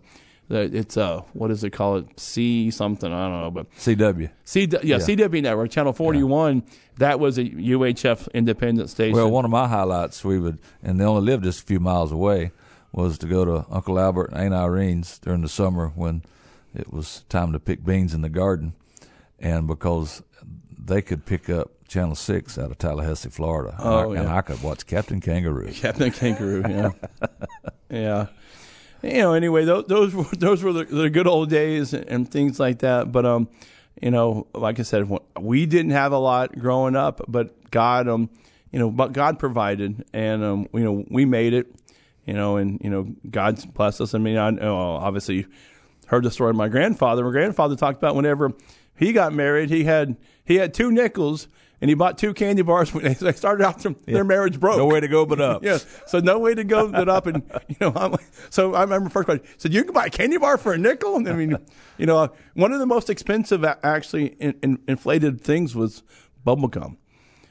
[0.54, 4.68] it's uh what does it call it C something I don't know but CW C
[4.72, 4.98] yeah, yeah.
[4.98, 6.74] CW network channel 41 yeah.
[6.98, 9.16] that was a UHF independent station.
[9.16, 12.12] Well, one of my highlights we would and they only lived just a few miles
[12.12, 12.52] away
[12.92, 16.24] was to go to Uncle Albert and Aunt Irene's during the summer when
[16.74, 18.74] it was time to pick beans in the garden,
[19.40, 20.24] and because
[20.78, 23.76] they could pick up Channel Six out of Tallahassee, Florida.
[23.80, 25.72] Oh, and, I, and I could watch Captain Kangaroo.
[25.74, 26.92] Captain Kangaroo, yeah,
[27.90, 28.28] yeah.
[29.04, 32.60] You know, anyway, those those were, those were the, the good old days and, things
[32.60, 33.12] like that.
[33.12, 33.50] But um,
[34.02, 38.30] you know, like I said, we didn't have a lot growing up, but God um,
[38.72, 41.74] you know, but God provided, and um, you know, we made it,
[42.26, 44.14] you know, and you know, God's blessed us.
[44.14, 45.46] I mean, I obviously
[46.08, 47.24] heard the story of my grandfather.
[47.24, 48.52] My grandfather talked about whenever
[48.96, 51.48] he got married, he had he had two nickels
[51.82, 54.14] and he bought two candy bars when they started out their, yeah.
[54.14, 54.78] their marriage broke.
[54.78, 55.64] No way to go but up.
[55.64, 57.26] yeah, so no way to go but up.
[57.26, 58.16] And you know, I'm,
[58.50, 61.16] so I remember first question said, "You can buy a candy bar for a nickel."
[61.16, 61.58] And I mean,
[61.98, 66.04] you know, one of the most expensive actually in, in, inflated things was
[66.44, 66.98] bubble gum.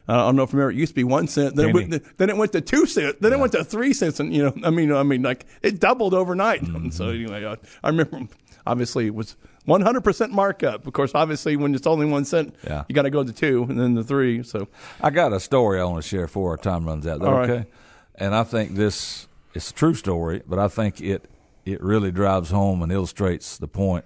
[0.08, 1.54] I don't know if you remember, it used to be one cent.
[1.54, 3.18] Then, it went, then it went to two cents.
[3.20, 3.38] Then yeah.
[3.38, 4.18] it went to three cents.
[4.18, 6.62] And, you know, I mean, I mean, like it doubled overnight.
[6.62, 6.90] Mm-hmm.
[6.90, 8.26] So anyway, I, I remember
[8.66, 9.36] obviously it was
[9.66, 10.86] 100% markup.
[10.86, 12.84] Of course, obviously, when it's only one cent, yeah.
[12.88, 14.42] you got to go to two and then the three.
[14.42, 14.68] So
[15.00, 17.22] I got a story I want to share before our time runs out.
[17.22, 17.52] All okay?
[17.52, 17.66] Right.
[18.14, 21.28] And I think this is a true story, but I think it
[21.64, 24.04] it really drives home and illustrates the point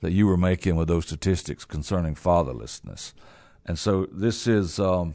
[0.00, 3.12] that you were making with those statistics concerning fatherlessness.
[3.64, 5.14] And so this is um,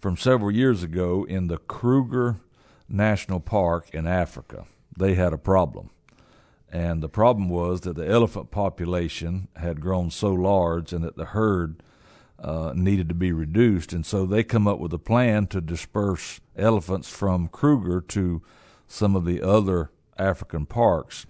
[0.00, 2.40] from several years ago in the Kruger
[2.88, 4.66] National Park in Africa.
[4.96, 5.90] They had a problem.
[6.72, 11.26] And the problem was that the elephant population had grown so large and that the
[11.26, 11.82] herd
[12.38, 13.92] uh, needed to be reduced.
[13.92, 18.42] And so they come up with a plan to disperse elephants from Kruger to
[18.88, 21.26] some of the other African parks.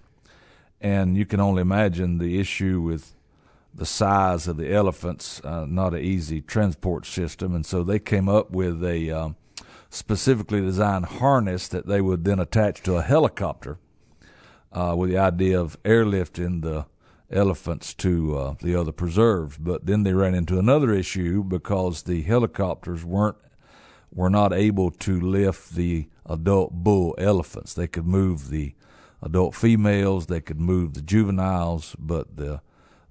[0.79, 3.13] And you can only imagine the issue with
[3.73, 7.53] the size of the elephants, uh, not an easy transport system.
[7.53, 9.35] And so they came up with a um,
[9.89, 13.77] specifically designed harness that they would then attach to a helicopter
[14.73, 16.85] uh, with the idea of airlifting the
[17.31, 19.57] elephants to uh, the other preserves.
[19.57, 23.37] But then they ran into another issue because the helicopters weren't
[24.11, 27.73] were not able to lift the adult bull elephants.
[27.73, 28.75] They could move the
[29.21, 32.61] adult females, they could move the juveniles, but the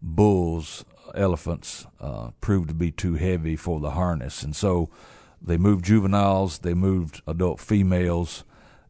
[0.00, 0.84] bulls
[1.14, 4.88] elephants uh, proved to be too heavy for the harness, and so
[5.40, 8.44] they moved juveniles, they moved adult females,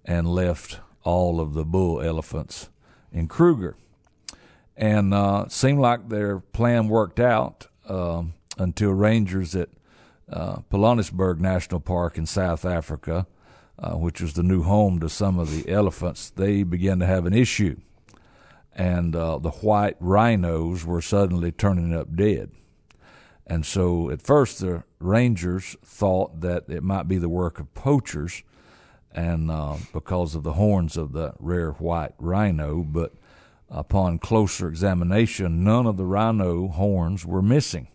[0.05, 2.69] and left all of the bull elephants
[3.13, 3.77] in Kruger.
[4.77, 9.69] And uh, seemed like their plan worked out um, until rangers at
[10.31, 13.27] uh, National Park in South Africa,
[13.79, 17.27] uh, which was the new home to some of the elephants, they began to have
[17.27, 17.77] an issue.
[18.75, 22.51] And uh, the white rhinos were suddenly turning up dead.
[23.47, 28.43] And so at first the rangers thought that it might be the work of poachers
[29.15, 33.13] and uh, because of the horns of the rare white rhino, but
[33.71, 37.89] upon closer examination, none of the rhino horns were missing.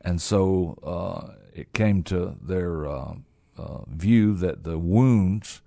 [0.00, 3.14] And so uh, it came to their uh,
[3.56, 5.60] uh view that the wounds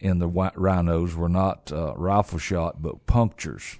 [0.00, 3.78] in the white rhinos were not uh, rifle shot, but punctures.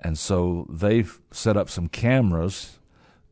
[0.00, 2.78] And so they set up some cameras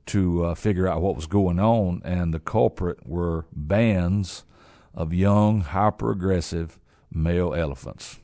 [0.07, 4.45] to uh, figure out what was going on, and the culprit were bands
[4.95, 6.79] of young, hyper aggressive
[7.13, 8.19] male elephants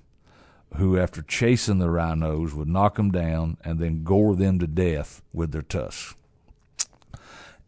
[0.76, 5.22] who, after chasing the rhinos, would knock them down and then gore them to death
[5.32, 6.14] with their tusks.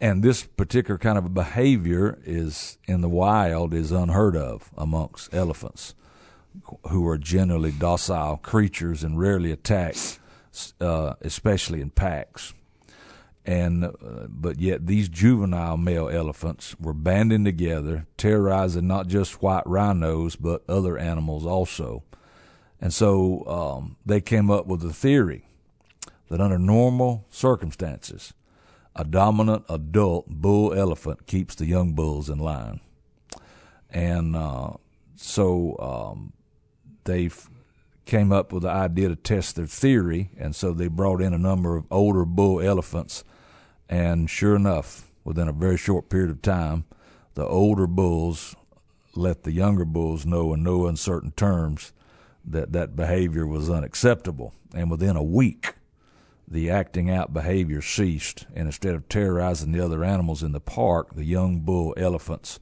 [0.00, 5.94] And this particular kind of behavior is in the wild is unheard of amongst elephants,
[6.90, 9.96] who are generally docile creatures and rarely attack,
[10.80, 12.52] uh, especially in packs
[13.48, 13.90] and uh,
[14.28, 20.62] but yet these juvenile male elephants were banding together, terrorizing not just white rhinos but
[20.68, 22.02] other animals also.
[22.78, 25.46] And so um, they came up with a theory
[26.28, 28.34] that under normal circumstances,
[28.94, 32.80] a dominant adult bull elephant keeps the young bulls in line.
[33.88, 34.72] And uh,
[35.16, 36.34] so um,
[37.04, 37.30] they
[38.04, 41.38] came up with the idea to test their theory, and so they brought in a
[41.38, 43.24] number of older bull elephants
[43.88, 46.84] and sure enough, within a very short period of time,
[47.34, 48.54] the older bulls
[49.14, 51.92] let the younger bulls know in no uncertain terms
[52.44, 54.54] that that behavior was unacceptable.
[54.74, 55.74] And within a week,
[56.46, 58.46] the acting out behavior ceased.
[58.54, 62.58] And instead of terrorizing the other animals in the park, the young bull elephants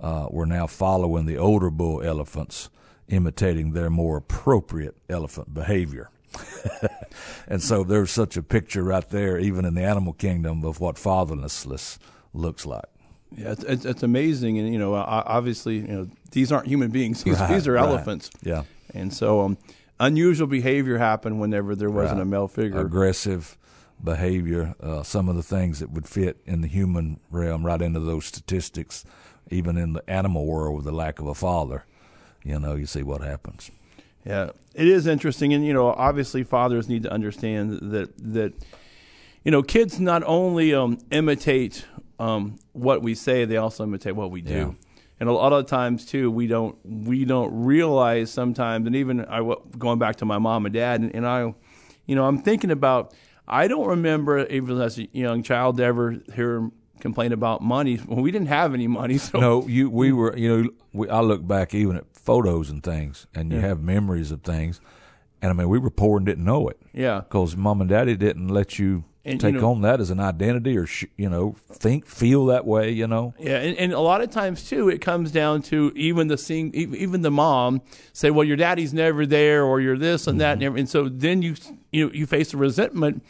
[0.00, 2.70] uh, were now following the older bull elephants,
[3.08, 6.10] imitating their more appropriate elephant behavior.
[7.48, 10.96] and so there's such a picture right there, even in the animal kingdom, of what
[10.96, 11.98] fatherlessness
[12.32, 12.84] looks like.
[13.36, 17.22] Yeah, it's, it's, it's amazing, and you know, obviously, you know, these aren't human beings;
[17.24, 17.84] these, right, these are right.
[17.84, 18.30] elephants.
[18.42, 18.64] Yeah,
[18.94, 19.58] and so um,
[20.00, 22.22] unusual behavior happened whenever there wasn't right.
[22.22, 22.80] a male figure.
[22.80, 23.56] Aggressive
[24.02, 28.00] behavior, uh, some of the things that would fit in the human realm, right into
[28.00, 29.04] those statistics,
[29.50, 31.84] even in the animal world with the lack of a father.
[32.44, 33.70] You know, you see what happens.
[34.24, 38.52] Yeah, it is interesting, and you know, obviously, fathers need to understand that that
[39.44, 41.86] you know, kids not only um, imitate
[42.18, 44.76] um, what we say, they also imitate what we do.
[45.20, 49.40] and a lot of times too we don't we don't realize sometimes and even I
[49.76, 51.54] going back to my mom and dad and, and I
[52.06, 53.14] you know I'm thinking about
[53.46, 56.70] I don't remember even as a young child ever hear
[57.00, 58.00] complain about money.
[58.06, 61.20] Well, we didn't have any money so no you we were you know we, I
[61.20, 63.66] look back even at photos and things and you yeah.
[63.66, 64.80] have memories of things.
[65.40, 66.80] And I mean we were poor and didn't know it.
[66.92, 67.20] Yeah.
[67.20, 70.20] Because mom and daddy didn't let you and, take you know, on that as an
[70.20, 73.34] identity or sh- you know think feel that way you know?
[73.38, 76.74] Yeah and, and, a lot of times too it comes down to even the seeing
[76.74, 77.82] even the mom
[78.12, 80.68] say well your daddy's never there or you're this and that mm-hmm.
[80.68, 81.54] and, and so then you
[81.92, 83.22] you you face a resentment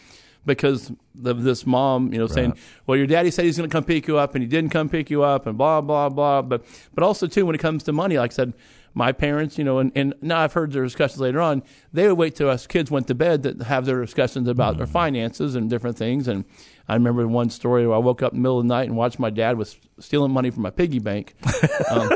[0.47, 0.93] because
[1.25, 2.55] of this mom, you know, saying,
[2.87, 4.89] "Well, your daddy said he's going to come pick you up, and he didn't come
[4.89, 6.43] pick you up," and blah blah blah.
[6.43, 6.65] But
[6.95, 8.55] but also too, when it comes to money, like I said,
[8.95, 11.63] my parents, you know, and, and now I've heard their discussions later on,
[11.93, 14.79] they would wait till us kids went to bed to have their discussions about mm-hmm.
[14.79, 16.29] their finances and different things.
[16.29, 16.45] And
[16.89, 18.97] I remember one story where I woke up in the middle of the night and
[18.97, 21.35] watched my dad was stealing money from my piggy bank.
[21.91, 22.11] Um,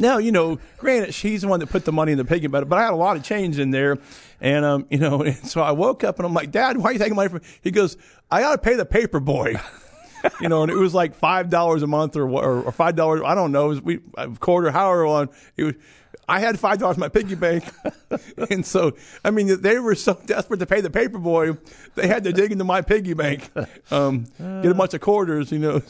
[0.00, 2.68] now, you know, granted, she's the one that put the money in the piggy bank,
[2.68, 3.98] but I had a lot of change in there.
[4.40, 6.92] And, um, you know, and so I woke up and I'm like, Dad, why are
[6.92, 7.42] you taking money from?
[7.62, 7.96] He goes,
[8.30, 9.54] I got to pay the paper boy.
[10.40, 13.22] you know, and it was like five dollars a month or or, five dollars.
[13.24, 13.66] I don't know.
[13.66, 15.28] It was we a quarter, however long.
[15.56, 15.74] It was.
[16.28, 17.64] I had five dollars in my piggy bank,
[18.50, 18.92] and so
[19.24, 21.56] I mean they were so desperate to pay the paper boy,
[21.94, 23.50] they had to dig into my piggy bank,
[23.90, 25.82] um, get a bunch of quarters, you know.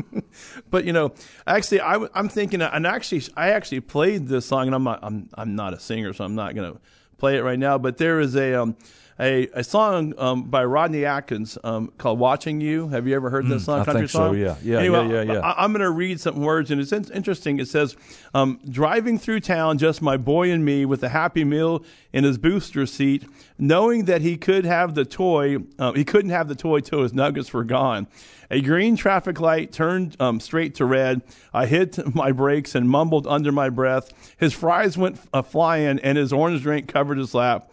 [0.70, 1.12] but you know,
[1.46, 5.28] actually, I, am thinking, and actually, I actually played this song, and I'm not, I'm,
[5.34, 6.76] I'm not a singer, so I'm not gonna
[7.18, 7.78] play it right now.
[7.78, 8.76] But there is a um,
[9.20, 13.46] a, a song um, by Rodney Atkins um, called "Watching You." Have you ever heard
[13.46, 13.80] this mm, song?
[13.80, 14.32] I country think song?
[14.32, 14.36] so.
[14.36, 15.32] Yeah, yeah, anyway, yeah, yeah.
[15.34, 15.40] yeah.
[15.40, 17.60] I, am going to read some words, and it's in- interesting.
[17.60, 17.96] It says,
[18.32, 22.38] um, "Driving through town, just my boy and me, with a happy meal in his
[22.38, 23.24] booster seat,
[23.58, 27.12] knowing that he could have the toy, uh, he couldn't have the toy till his
[27.12, 28.06] nuggets were gone."
[28.52, 31.22] A green traffic light turned um, straight to red.
[31.54, 34.34] I hit my brakes and mumbled under my breath.
[34.38, 37.70] His fries went uh, flying, and his orange drink covered his lap.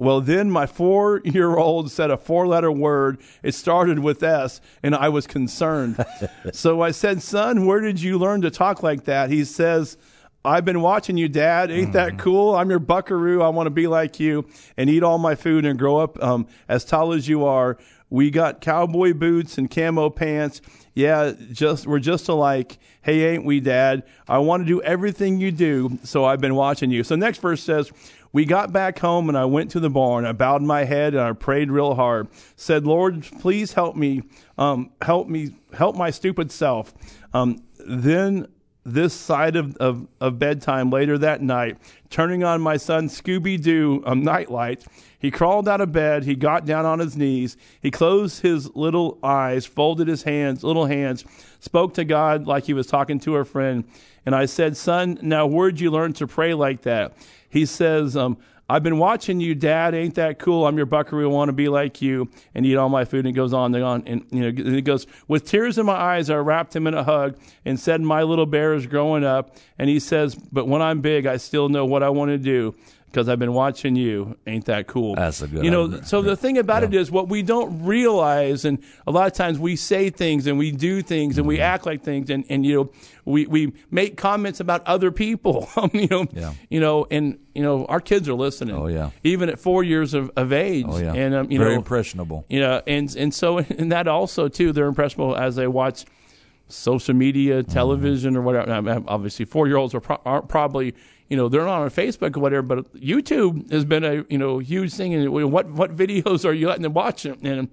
[0.00, 3.18] Well, then my four year old said a four letter word.
[3.42, 6.04] It started with S, and I was concerned.
[6.52, 9.28] so I said, Son, where did you learn to talk like that?
[9.28, 9.98] He says,
[10.44, 11.72] I've been watching you, Dad.
[11.72, 12.20] Ain't that mm-hmm.
[12.20, 12.54] cool?
[12.54, 13.42] I'm your buckaroo.
[13.42, 14.46] I want to be like you
[14.76, 17.76] and eat all my food and grow up um, as tall as you are.
[18.08, 20.62] We got cowboy boots and camo pants.
[20.94, 22.78] Yeah, just we're just alike.
[23.02, 24.04] Hey, ain't we, Dad?
[24.28, 27.04] I want to do everything you do, so I've been watching you.
[27.04, 27.92] So next verse says,
[28.32, 30.24] we got back home and I went to the barn.
[30.24, 32.28] I bowed my head and I prayed real hard.
[32.56, 34.22] Said, Lord, please help me,
[34.56, 36.94] um, help me, help my stupid self.
[37.32, 38.46] Um, then
[38.84, 41.76] this side of, of, of, bedtime later that night,
[42.10, 44.84] turning on my son Scooby Doo um, nightlight.
[45.18, 46.24] He crawled out of bed.
[46.24, 47.56] He got down on his knees.
[47.80, 51.24] He closed his little eyes, folded his hands, little hands,
[51.58, 53.84] spoke to God like he was talking to a friend.
[54.24, 57.16] And I said, Son, now where'd you learn to pray like that?
[57.48, 58.38] He says, um,
[58.70, 59.94] I've been watching you, Dad.
[59.94, 60.66] Ain't that cool?
[60.66, 61.30] I'm your buckaroo.
[61.30, 63.20] I want to be like you and eat all my food.
[63.20, 64.02] And it goes on and on.
[64.06, 66.92] And, you know, and it goes, with tears in my eyes, I wrapped him in
[66.92, 69.56] a hug and said, my little bear is growing up.
[69.78, 72.74] And he says, but when I'm big, I still know what I want to do
[73.10, 74.36] because I've been watching you.
[74.46, 75.14] Ain't that cool?
[75.14, 75.64] That's a good.
[75.64, 76.04] You know, idea.
[76.04, 76.88] so the thing about yeah.
[76.88, 80.58] it is what we don't realize, and a lot of times we say things and
[80.58, 81.40] we do things mm-hmm.
[81.40, 81.62] and we mm-hmm.
[81.62, 82.90] act like things, and and you know,
[83.24, 85.68] we we make comments about other people.
[85.92, 86.52] you know, yeah.
[86.68, 88.76] you know, and you know, our kids are listening.
[88.76, 90.86] Oh yeah, even at four years of, of age.
[90.88, 92.44] Oh yeah, and um, you very know, impressionable.
[92.48, 96.04] You know, and and so and that also too, they're impressionable as they watch
[96.68, 97.72] social media, mm-hmm.
[97.72, 98.40] television, mm-hmm.
[98.40, 99.02] or whatever.
[99.08, 100.94] Obviously, four year olds are, pro- are probably
[101.28, 104.58] you know they're not on Facebook or whatever, but YouTube has been a you know
[104.58, 105.14] huge thing.
[105.14, 107.68] And what what videos are you letting them watch and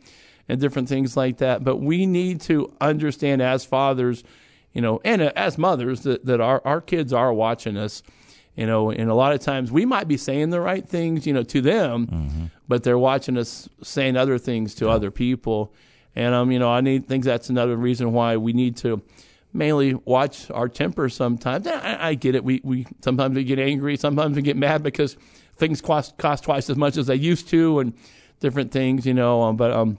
[0.47, 1.63] and different things like that.
[1.63, 4.23] But we need to understand as fathers,
[4.73, 8.03] you know, and as mothers that that our our kids are watching us.
[8.55, 11.33] You know, and a lot of times we might be saying the right things, you
[11.33, 12.45] know, to them, mm-hmm.
[12.69, 14.91] but they're watching us saying other things to yeah.
[14.91, 15.73] other people.
[16.15, 19.01] And um, you know, I need think that's another reason why we need to
[19.55, 21.65] mainly watch our temper sometimes.
[21.65, 22.43] I, I, get it.
[22.43, 25.17] We, we sometimes we get angry, sometimes we get mad because
[25.57, 27.93] things cost cost twice as much as they used to, and
[28.39, 29.41] different things, you know.
[29.43, 29.97] Um, but um,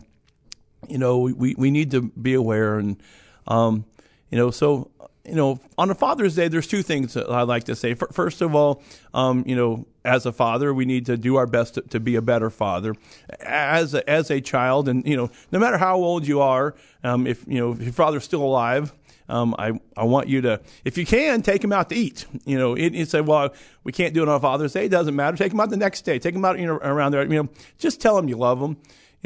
[0.88, 3.02] you know, we, we need to be aware, and
[3.46, 3.84] um,
[4.30, 4.90] you know, so
[5.24, 7.94] you know, on a Father's Day, there's two things that I like to say.
[7.94, 8.82] First of all,
[9.12, 12.14] um, you know, as a father, we need to do our best to, to, be
[12.14, 12.94] a better father.
[13.40, 17.26] As a, as a child, and you know, no matter how old you are, um,
[17.26, 18.92] if you know if your father's still alive,
[19.28, 22.26] um, I, I want you to, if you can, take them out to eat.
[22.44, 23.54] You know, it, it say, well,
[23.84, 24.86] we can't do it on Father's Day.
[24.86, 25.36] It doesn't matter.
[25.36, 26.18] Take them out the next day.
[26.18, 27.22] Take them out, you know, around there.
[27.22, 27.48] You know,
[27.78, 28.76] just tell them you love them.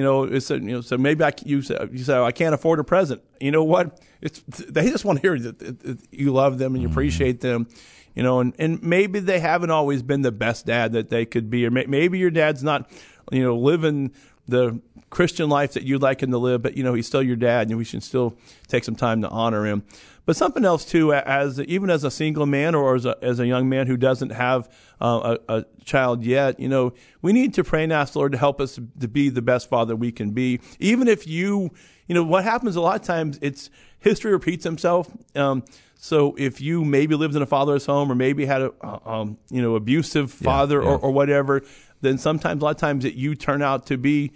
[0.01, 2.55] you know, it's a, you know, so maybe I you say, you say I can't
[2.55, 3.23] afford a present.
[3.39, 4.01] You know what?
[4.23, 6.95] It's they just want to hear that you love them and you mm-hmm.
[6.95, 7.69] appreciate them.
[8.15, 11.51] You know, and, and maybe they haven't always been the best dad that they could
[11.51, 12.91] be, or may, maybe your dad's not,
[13.31, 14.13] you know, living
[14.49, 14.81] the
[15.11, 17.69] Christian life that you'd like him to live, but you know he's still your dad,
[17.69, 18.37] and we should still
[18.69, 19.83] take some time to honor him.
[20.25, 23.47] But something else too, as even as a single man or as a, as a
[23.47, 24.69] young man who doesn't have
[25.01, 28.31] uh, a, a, child yet, you know, we need to pray and ask the Lord
[28.33, 30.61] to help us to be the best father we can be.
[30.79, 31.71] Even if you,
[32.07, 35.11] you know, what happens a lot of times, it's history repeats itself.
[35.35, 35.65] Um,
[35.97, 39.61] so if you maybe lived in a fatherless home or maybe had a, um, you
[39.61, 40.95] know, abusive father yeah, yeah.
[40.95, 41.63] Or, or whatever,
[42.03, 44.33] then sometimes a lot of times that you turn out to be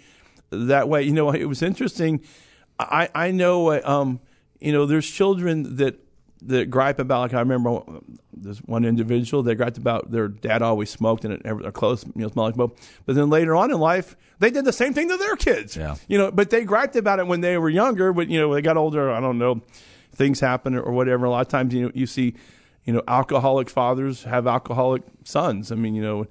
[0.67, 1.03] that way.
[1.03, 2.21] You know, it was interesting.
[2.79, 4.19] I I know um,
[4.59, 5.99] you know there's children that
[6.43, 7.21] that gripe about.
[7.21, 7.81] Like I remember
[8.33, 12.29] there's one individual that griped about their dad always smoked and their clothes you know
[12.29, 12.77] smelled like smoke.
[13.05, 15.75] But then later on in life, they did the same thing to their kids.
[15.75, 15.95] Yeah.
[16.07, 18.13] You know, but they griped about it when they were younger.
[18.13, 19.61] But you know, when they got older, I don't know,
[20.13, 21.25] things happen or whatever.
[21.25, 22.35] A lot of times, you know, you see,
[22.83, 25.71] you know, alcoholic fathers have alcoholic sons.
[25.71, 26.27] I mean, you know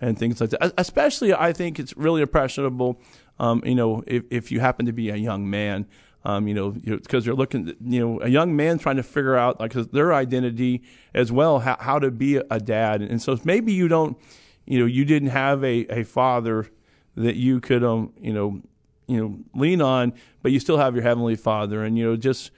[0.00, 0.72] and things like that.
[0.78, 3.00] Especially, I think it's really impressionable.
[3.40, 5.86] Um, you know, if if you happen to be a young man,
[6.24, 9.36] um, you know, because you are looking, you know, a young man trying to figure
[9.36, 10.82] out like their identity
[11.14, 14.18] as well, how, how to be a dad, and so maybe you don't,
[14.66, 16.68] you know, you didn't have a, a father
[17.14, 18.60] that you could, um, you know,
[19.06, 20.12] you know, lean on,
[20.42, 22.50] but you still have your heavenly Father, and you know, just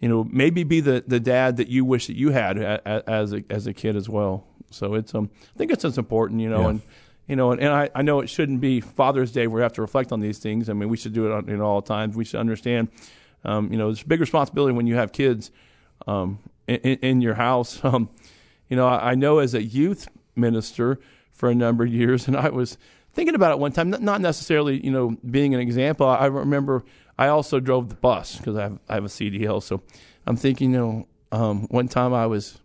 [0.00, 3.44] you know, maybe be the, the dad that you wish that you had as a
[3.50, 4.46] as a kid as well.
[4.70, 6.68] So it's um, I think it's it's important, you know, yeah.
[6.68, 6.82] and
[7.28, 9.74] you know, and, and I, I know it shouldn't be Father's Day where we have
[9.74, 10.68] to reflect on these things.
[10.68, 12.16] I mean, we should do it on, you know, all times.
[12.16, 12.88] We should understand,
[13.44, 15.50] um, you know, it's a big responsibility when you have kids
[16.06, 17.80] um, in, in your house.
[17.88, 18.10] Um,
[18.70, 21.00] you know, I, I know as a youth minister
[21.30, 22.76] for a number of years, and I was
[23.14, 26.06] thinking about it one time, not necessarily, you know, being an example.
[26.06, 26.84] I remember
[27.18, 29.62] I also drove the bus because I have, I have a CDL.
[29.62, 29.82] So
[30.26, 32.58] I'm thinking, you know, um, one time I was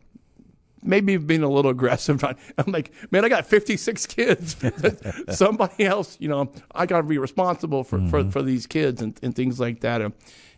[0.84, 2.24] maybe being a little aggressive.
[2.58, 4.56] I'm like, man, I got 56 kids.
[5.30, 8.10] Somebody else, you know, I got to be responsible for, mm-hmm.
[8.10, 10.02] for, for, these kids and, and things like that.
[10.02, 10.14] And,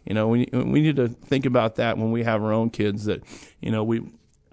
[0.06, 3.06] you know, we, we need to think about that when we have our own kids
[3.06, 3.24] that,
[3.62, 4.02] you know, we,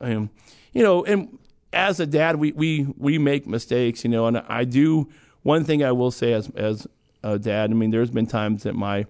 [0.01, 0.31] um,
[0.73, 1.39] you know, and
[1.73, 5.11] as a dad, we, we, we make mistakes, you know, and I do,
[5.43, 6.87] one thing I will say as, as
[7.23, 9.07] a dad, I mean, there's been times that my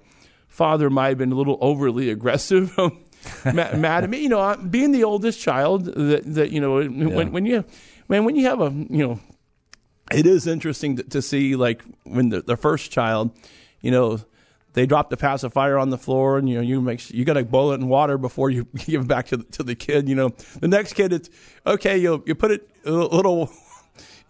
[0.48, 2.76] father might have been a little overly aggressive
[3.44, 4.18] mad, mad, at me.
[4.18, 7.06] You know, being the oldest child, that that you know, yeah.
[7.06, 7.64] when when you
[8.08, 9.20] man, when you have a you know,
[10.12, 13.30] it is interesting to, to see like when the, the first child,
[13.80, 14.20] you know,
[14.74, 17.44] they drop the pacifier on the floor, and you know you make you got to
[17.44, 20.08] boil it in water before you give it back to the, to the kid.
[20.08, 21.30] You know, the next kid, it's
[21.66, 21.98] okay.
[21.98, 23.50] You you put it a little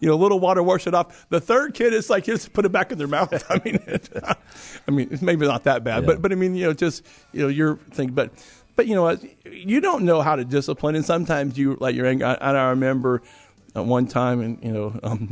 [0.03, 1.27] you know, a little water, wash it off.
[1.29, 3.33] The third kid is like, just put it back in their mouth.
[3.49, 4.09] I mean, it,
[4.89, 6.07] I mean, it's maybe not that bad, yeah.
[6.07, 8.33] but but I mean, you know, just you know, you're thinking, but
[8.77, 12.25] but you know, you don't know how to discipline, and sometimes you let your anger.
[12.25, 13.23] And I remember
[13.75, 15.29] at one time, and you know, um,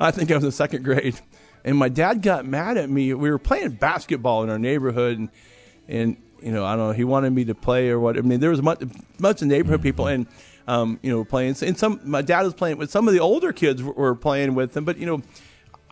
[0.00, 1.18] I think I was in second grade,
[1.64, 3.14] and my dad got mad at me.
[3.14, 5.28] We were playing basketball in our neighborhood, and
[5.88, 8.18] and you know, I don't know, he wanted me to play or what.
[8.18, 8.82] I mean, there was much
[9.18, 9.88] much of neighborhood mm-hmm.
[9.88, 10.26] people, and
[10.66, 11.56] um, you know, playing.
[11.62, 14.72] And some my dad was playing with some of the older kids were playing with
[14.72, 15.22] them, but you know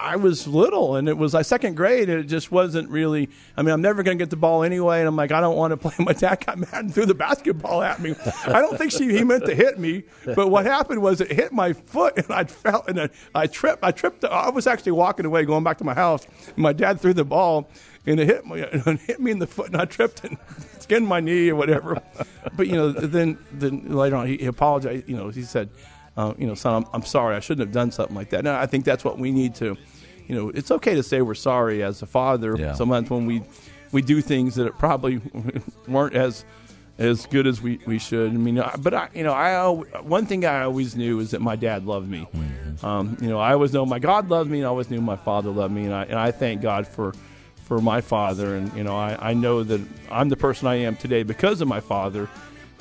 [0.01, 3.63] I was little and it was like second grade and it just wasn't really I
[3.63, 5.73] mean I'm never going to get the ball anyway and I'm like I don't want
[5.73, 8.15] to play my dad got mad and threw the basketball at me.
[8.47, 11.53] I don't think she he meant to hit me but what happened was it hit
[11.53, 15.27] my foot and I fell and I, I tripped I tripped I was actually walking
[15.27, 16.27] away going back to my house.
[16.57, 17.69] My dad threw the ball
[18.07, 20.39] and it hit me and hit me in the foot and I tripped and
[20.79, 22.01] skinned my knee or whatever.
[22.57, 25.69] But you know then then later on he, he apologized you know he said
[26.17, 28.45] uh, you know, son, I'm, I'm, sorry, I shouldn't have done something like that.
[28.45, 29.77] No, I think that's what we need to,
[30.27, 32.57] you know, it's okay to say we're sorry as a father.
[32.59, 32.75] Yeah.
[32.75, 33.43] Sometimes when we
[33.93, 35.21] we do things that probably
[35.89, 36.45] weren't as
[36.99, 38.31] as good as we, we should.
[38.31, 39.69] I mean, but I, you know, I
[40.03, 42.29] one thing I always knew is that my dad loved me.
[42.35, 42.87] Mm-hmm.
[42.87, 45.17] Um, you know, I always know my God loved me, and I always knew my
[45.17, 47.15] father loved me, and I and I thank God for
[47.65, 48.55] for my father.
[48.55, 49.81] And you know, I, I know that
[50.11, 52.29] I'm the person I am today because of my father,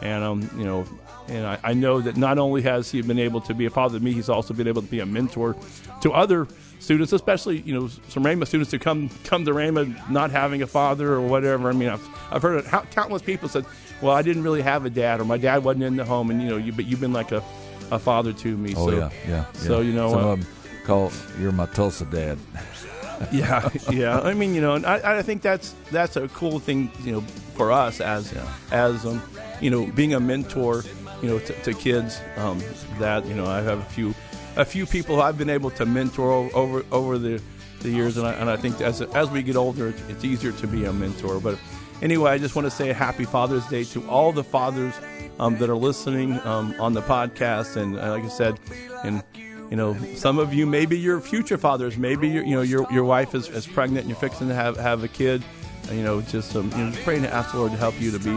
[0.02, 0.86] and um, you know,
[1.28, 4.00] and I, I know that not only has he been able to be a father
[4.00, 5.56] to me, he's also been able to be a mentor
[6.02, 6.48] to other
[6.80, 10.68] students, especially you know some Rhema students who come come to Rhema not having a
[10.68, 11.70] father or whatever.
[11.70, 13.66] I mean, I've I've heard it, countless people said,
[14.02, 16.42] "Well, I didn't really have a dad, or my dad wasn't in the home," and
[16.42, 17.44] you know, you, but you've been like a,
[17.92, 18.74] a father to me.
[18.76, 19.52] Oh so, yeah, yeah.
[19.54, 20.50] So you know, some uh, of them
[20.86, 22.40] call you're my Tulsa dad.
[23.32, 24.20] yeah, yeah.
[24.22, 27.22] I mean, you know, and I, I think that's that's a cool thing, you know,
[27.56, 28.52] for us as yeah.
[28.72, 29.22] as um,
[29.62, 30.84] you know, being a mentor,
[31.22, 32.22] you know, to, to kids.
[32.38, 32.62] Um,
[33.00, 34.14] that you know, I have a few
[34.56, 37.42] a few people I've been able to mentor over over the
[37.82, 40.68] the years, and I, and I think as as we get older, it's, easier to
[40.68, 41.40] be a mentor.
[41.40, 41.58] But
[42.02, 44.94] anyway, I just want to say happy Father's Day to all the fathers
[45.40, 48.60] um, that are listening um, on the podcast, and uh, like I said,
[49.04, 49.24] and
[49.70, 53.36] you know, some of you maybe your future fathers, maybe you know your your wife
[53.36, 55.44] is, is pregnant and you're fixing to have have a kid.
[55.90, 58.00] And, you know, just um, you know, just praying to ask the Lord to help
[58.00, 58.32] you to be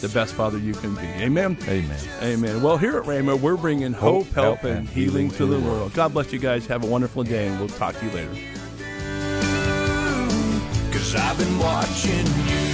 [0.00, 1.06] the best father you can be.
[1.06, 1.56] Amen.
[1.66, 1.98] Amen.
[2.22, 2.62] Amen.
[2.62, 5.58] Well, here at Rhema, we're bringing hope, hope help, and, and healing, healing to the
[5.58, 5.94] world.
[5.94, 6.66] God bless you guys.
[6.66, 8.34] Have a wonderful day, and we'll talk to you later.
[10.92, 12.67] Cause I've been watching you.